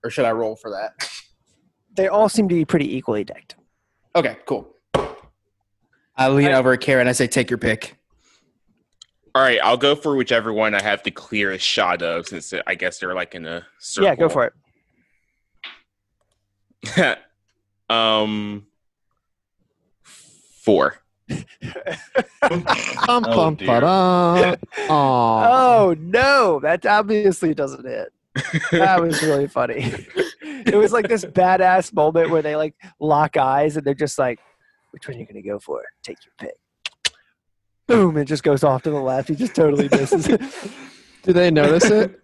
[0.05, 1.11] or should I roll for that?
[1.95, 3.57] they all seem to be pretty equally decked
[4.15, 4.75] Okay, cool.
[6.17, 7.09] I lean over at Karen.
[7.09, 7.97] I say, "Take your pick."
[9.35, 12.75] All right, I'll go for whichever one I have the clearest shot of, since I
[12.75, 14.09] guess they're like in a circle.
[14.09, 14.53] yeah go for it
[16.83, 17.19] it.
[17.91, 18.67] um,
[20.03, 20.97] four.
[22.41, 23.69] Bum, Oh, dear.
[24.89, 28.13] Oh no, that obviously doesn't hit.
[28.73, 29.95] That was really funny.
[30.43, 34.39] it was like this badass moment where they like lock eyes and they're just like,
[34.93, 35.83] "Which one are you gonna go for?
[36.03, 36.57] Take your pick."
[37.87, 38.17] Boom!
[38.17, 39.29] It just goes off to the left.
[39.29, 40.29] He just totally misses.
[40.29, 40.41] It.
[41.23, 42.19] Do they notice it?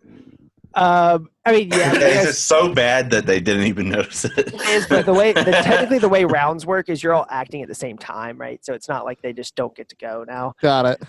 [0.77, 4.37] Um, I mean, yeah, it's guess just so bad that they didn't even notice it.
[4.37, 7.63] it is, but the way the, technically the way rounds work is you're all acting
[7.63, 8.63] at the same time, right?
[8.65, 10.55] So it's not like they just don't get to go now.
[10.61, 11.03] Got it.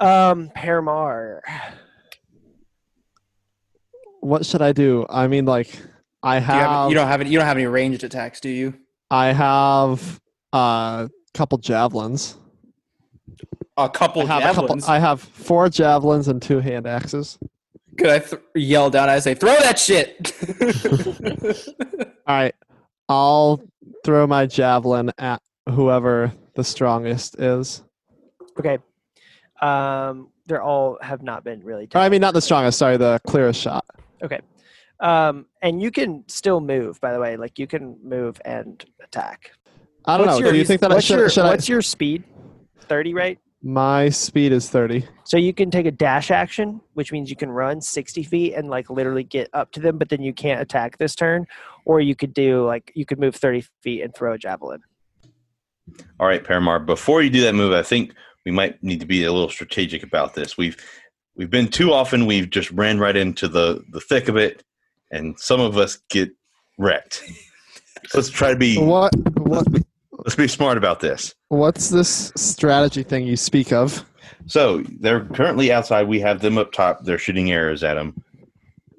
[0.00, 1.40] Um, Paramar.
[4.20, 5.06] What should I do?
[5.08, 5.68] I mean, like,
[6.22, 7.30] I Do you, have, have, you don't have any.
[7.30, 8.74] You don't have any ranged attacks, do you?
[9.08, 10.20] I have
[10.52, 12.36] a couple javelins.
[13.76, 14.62] A couple I have a couple.
[14.62, 14.88] javelins.
[14.88, 17.38] I have four javelins and two hand axes.
[17.96, 19.08] Could I th- yell down?
[19.08, 20.32] I say, "Throw that shit!"
[22.26, 22.54] All right,
[23.08, 23.60] I'll
[24.04, 27.82] throw my javelin at whoever the strongest is.
[28.58, 28.78] Okay.
[29.60, 31.88] Um, they're all have not been really.
[31.94, 32.78] Or, I mean, not the strongest.
[32.78, 33.84] Sorry, the clearest shot.
[34.22, 34.40] Okay.
[35.00, 37.36] Um, and you can still move, by the way.
[37.36, 39.50] Like you can move and attack.
[40.04, 40.46] I don't What's know.
[40.46, 41.18] Your, do you think that I should?
[41.18, 42.24] Your, should I, what's your speed?
[42.80, 43.38] Thirty, right?
[43.66, 45.04] My speed is thirty.
[45.24, 48.70] So you can take a dash action, which means you can run sixty feet and
[48.70, 51.46] like literally get up to them, but then you can't attack this turn.
[51.84, 54.82] Or you could do like you could move thirty feet and throw a javelin.
[56.20, 56.78] All right, Paramar.
[56.78, 58.14] Before you do that move, I think
[58.44, 60.56] we might need to be a little strategic about this.
[60.56, 60.76] We've
[61.34, 64.62] we've been too often we've just ran right into the the thick of it,
[65.10, 66.30] and some of us get
[66.78, 67.24] wrecked.
[68.06, 69.12] So let's try to be What?
[69.38, 69.66] What?
[70.26, 71.34] Let's be smart about this.
[71.48, 74.04] What's this strategy thing you speak of?
[74.46, 76.08] So they're currently outside.
[76.08, 77.04] We have them up top.
[77.04, 78.22] They're shooting arrows at them.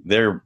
[0.03, 0.41] They're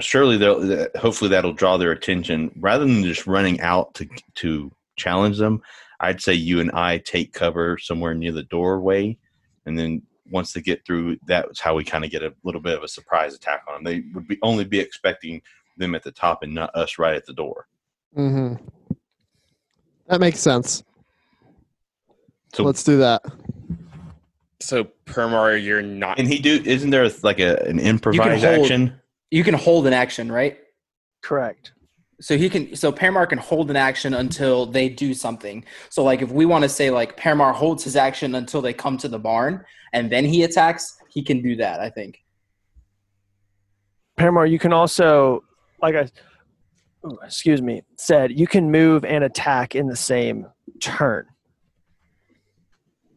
[0.00, 5.38] surely they'll hopefully that'll draw their attention rather than just running out to to challenge
[5.38, 5.60] them.
[6.00, 9.18] I'd say you and I take cover somewhere near the doorway,
[9.66, 12.76] and then once they get through, that's how we kind of get a little bit
[12.76, 13.84] of a surprise attack on them.
[13.84, 15.42] They would be only be expecting
[15.76, 17.66] them at the top and not us right at the door.
[18.16, 18.64] Mm-hmm.
[20.08, 20.82] That makes sense.
[22.54, 23.22] So Let's do that.
[24.60, 26.18] So Paramar, you're not.
[26.18, 29.00] and he do isn't there like a an improvised hold- action?
[29.30, 30.58] you can hold an action, right?
[31.22, 31.72] Correct.
[32.20, 32.76] So he can.
[32.76, 35.64] So Paramar can hold an action until they do something.
[35.88, 38.96] So like, if we want to say like Paramar holds his action until they come
[38.98, 41.80] to the barn, and then he attacks, he can do that.
[41.80, 42.18] I think.
[44.18, 45.42] Paramar, you can also,
[45.80, 46.08] like I, ooh,
[47.22, 50.46] excuse me, said you can move and attack in the same
[50.80, 51.26] turn.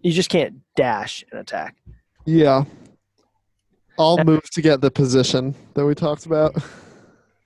[0.01, 1.75] You just can't dash and attack.
[2.25, 2.65] Yeah.
[3.97, 6.55] I'll move to get the position that we talked about.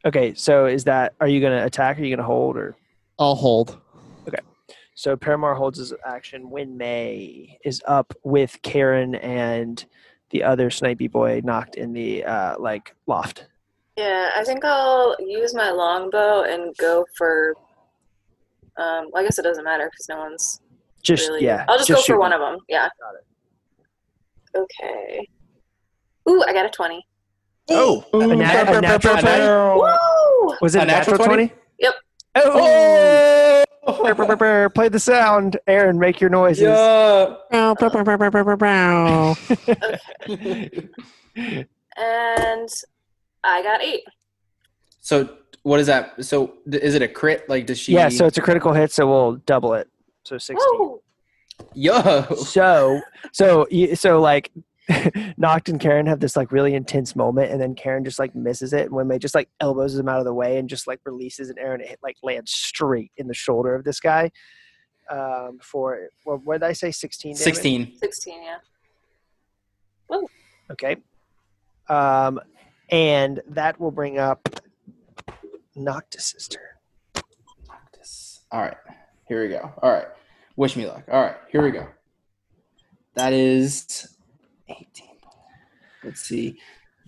[0.05, 1.97] Okay, so is that are you gonna attack?
[1.97, 2.75] Or are you gonna hold or?
[3.19, 3.77] I'll hold.
[4.27, 4.39] Okay,
[4.95, 6.49] so Paramar holds his action.
[6.49, 9.85] Win May is up with Karen and
[10.29, 13.47] the other snipey boy knocked in the uh, like loft.
[13.99, 17.53] Yeah, I think I'll use my longbow and go for.
[18.77, 20.61] Um, well, I guess it doesn't matter because no one's
[21.03, 21.43] Just really.
[21.43, 21.65] yeah.
[21.67, 22.41] I'll just, go for one him.
[22.41, 22.59] of them.
[22.69, 22.87] Yeah.
[24.55, 25.27] Okay.
[26.29, 27.05] Ooh, I got a twenty.
[27.69, 29.45] Oh, a, nat- a natural a twenty.
[29.45, 30.55] Woo!
[30.61, 31.47] Was it A a natural natural 20?
[31.47, 31.53] twenty?
[31.79, 31.93] Yep.
[32.37, 33.63] Oh.
[33.85, 34.69] Brr, brr, brr, brr.
[34.69, 35.99] Play the sound, Aaron.
[35.99, 36.63] Make your noises.
[36.63, 37.35] Yeah.
[37.51, 39.35] Bow.
[42.01, 42.69] And
[43.43, 44.03] I got eight.
[45.01, 45.29] so
[45.63, 46.23] what is that?
[46.23, 47.47] So is it a crit?
[47.49, 47.93] Like does she?
[47.93, 49.87] Yeah, so it's a critical hit, so we'll double it.
[50.23, 50.79] So sixteen.
[50.79, 51.01] Woo!
[51.73, 52.23] yo.
[52.35, 54.51] So so so like
[54.89, 58.73] Noct and Karen have this like really intense moment, and then Karen just like misses
[58.73, 60.99] it, and when they just like elbows him out of the way and just like
[61.05, 64.31] releases, an air, and it like lands straight in the shoulder of this guy.
[65.11, 66.91] Um, for what, what did I say?
[66.91, 67.33] Sixteen.
[67.33, 67.43] damage?
[67.43, 67.97] Sixteen.
[67.97, 68.41] Sixteen.
[68.43, 70.21] Yeah.
[70.71, 70.97] Okay.
[71.87, 72.39] Um,
[72.89, 74.61] and that will bring up
[75.75, 76.63] Noctis's turn.
[78.51, 78.77] All right.
[79.27, 79.71] Here we go.
[79.81, 80.07] All right.
[80.55, 81.03] Wish me luck.
[81.11, 81.35] All right.
[81.51, 81.87] Here we go.
[83.13, 84.15] That is
[84.67, 84.87] 18.
[86.03, 86.59] Let's see.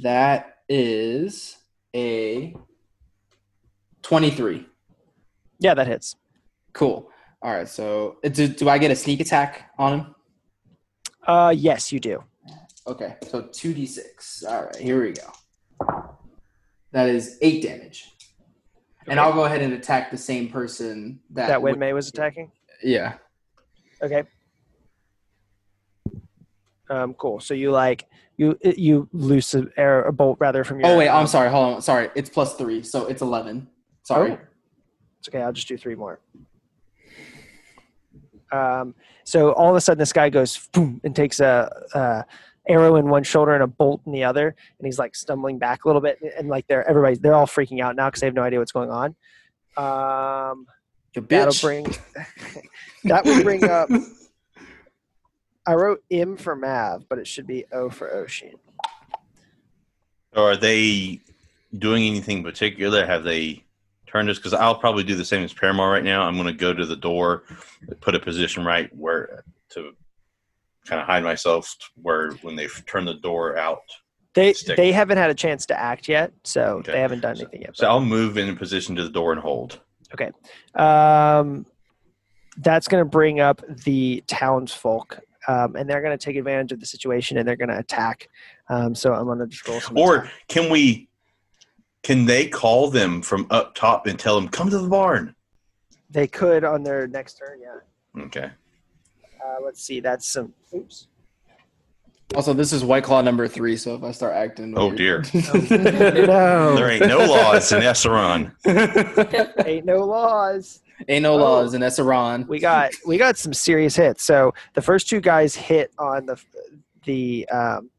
[0.03, 1.57] That is
[1.95, 2.55] a
[4.03, 4.67] 23.
[5.59, 6.15] Yeah, that hits.
[6.73, 7.09] Cool.
[7.41, 7.67] All right.
[7.67, 10.15] So do, do I get a sneak attack on him?
[11.25, 12.23] Uh, yes, you do.
[12.85, 13.15] Okay.
[13.27, 14.47] So 2d6.
[14.47, 14.75] All right.
[14.75, 15.23] Here we go.
[16.91, 18.11] That is eight damage.
[19.07, 22.51] And I'll go ahead and attack the same person that, That would- Winmay was attacking.
[22.83, 23.15] Yeah.
[24.01, 24.23] Okay.
[26.89, 27.39] Um, cool.
[27.39, 28.05] So you like
[28.35, 30.89] you you loose a arrow, a bolt rather from your.
[30.89, 31.49] Oh wait, I'm um, sorry.
[31.49, 31.81] Hold on.
[31.81, 33.67] Sorry, it's plus three, so it's eleven.
[34.03, 34.31] Sorry.
[34.31, 34.39] Oh.
[35.19, 35.41] It's okay.
[35.41, 36.19] I'll just do three more.
[38.51, 42.25] Um, so all of a sudden, this guy goes boom and takes a, a
[42.71, 45.85] arrow in one shoulder and a bolt in the other, and he's like stumbling back
[45.85, 48.33] a little bit, and like they're everybody they're all freaking out now because they have
[48.33, 49.15] no idea what's going on.
[49.77, 50.67] Um,
[51.13, 51.85] You that'll bring
[53.05, 53.89] that would bring up.
[55.67, 58.53] I wrote M for Mav, but it should be O for Ocean.
[60.35, 61.19] Are they
[61.77, 63.05] doing anything particular?
[63.05, 63.63] Have they
[64.07, 64.37] turned us?
[64.37, 66.23] Because I'll probably do the same as Paramar right now.
[66.23, 67.43] I'm going to go to the door,
[67.99, 69.91] put a position right where to
[70.85, 73.81] kind of hide myself, where when they turn the door out.
[74.33, 74.77] They Stick.
[74.77, 76.93] they haven't had a chance to act yet, so Okay.
[76.93, 77.75] they haven't done anything yet.
[77.75, 79.81] So I'll move in position to the door and hold.
[80.13, 80.31] Okay.
[80.75, 81.65] Um,
[82.57, 86.79] that's going to bring up the townsfolk, um, and they're going to take advantage of
[86.79, 88.29] the situation and they're going to attack.
[88.69, 89.97] Um, so I'm going to just roll some.
[89.97, 90.31] Or attack.
[90.47, 91.09] can we?
[92.03, 95.35] Can they call them from up top and tell them come to the barn?
[96.09, 97.59] they could on their next turn.
[97.61, 98.23] Yeah.
[98.25, 98.49] Okay.
[99.43, 99.99] Uh, let's see.
[99.99, 100.53] That's some.
[100.73, 101.07] Oops.
[102.33, 106.75] Also, this is White Claw number three, so if I start acting, Oh, weird- no,
[106.77, 108.53] There ain't no laws in Esseron.
[109.65, 110.79] ain't no laws.
[111.09, 111.37] Ain't no Oh.
[111.37, 112.47] laws in Esseron.
[112.47, 114.23] We got we got some serious hits.
[114.23, 116.41] So the first two guys hit on the
[117.03, 117.89] the um,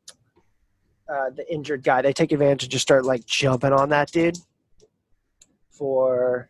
[1.12, 2.00] uh, the injured guy.
[2.00, 4.38] They take advantage and just start like jumping on that dude.
[5.70, 6.48] For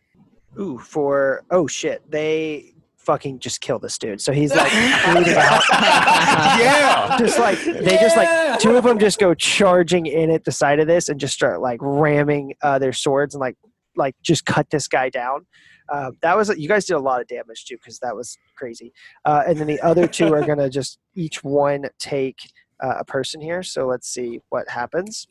[0.59, 2.72] ooh for oh shit they
[3.05, 4.21] fucking just kill this dude.
[4.21, 4.71] So he's like
[5.05, 5.63] bleeding out.
[5.71, 7.17] yeah.
[7.19, 10.79] just like they just like two of them just go charging in at the side
[10.79, 13.55] of this and just start like ramming uh, their swords and like
[13.95, 15.45] like just cut this guy down.
[15.89, 18.93] Uh, that was you guys did a lot of damage too because that was crazy.
[19.25, 22.39] Uh, and then the other two are gonna just each one take
[22.81, 23.63] uh, a person here.
[23.63, 25.27] So let's see what happens.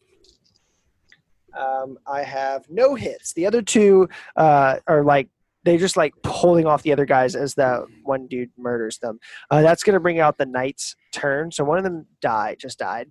[1.58, 3.32] Um, I have no hits.
[3.34, 5.28] The other two uh, are like
[5.64, 9.18] they just like pulling off the other guys as the one dude murders them.
[9.50, 11.50] Uh, that's going to bring out the knight's turn.
[11.50, 13.10] So one of them died, just died.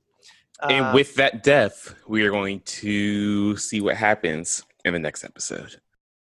[0.62, 5.24] And Uh, with that death, we are going to see what happens in the next
[5.24, 5.78] episode.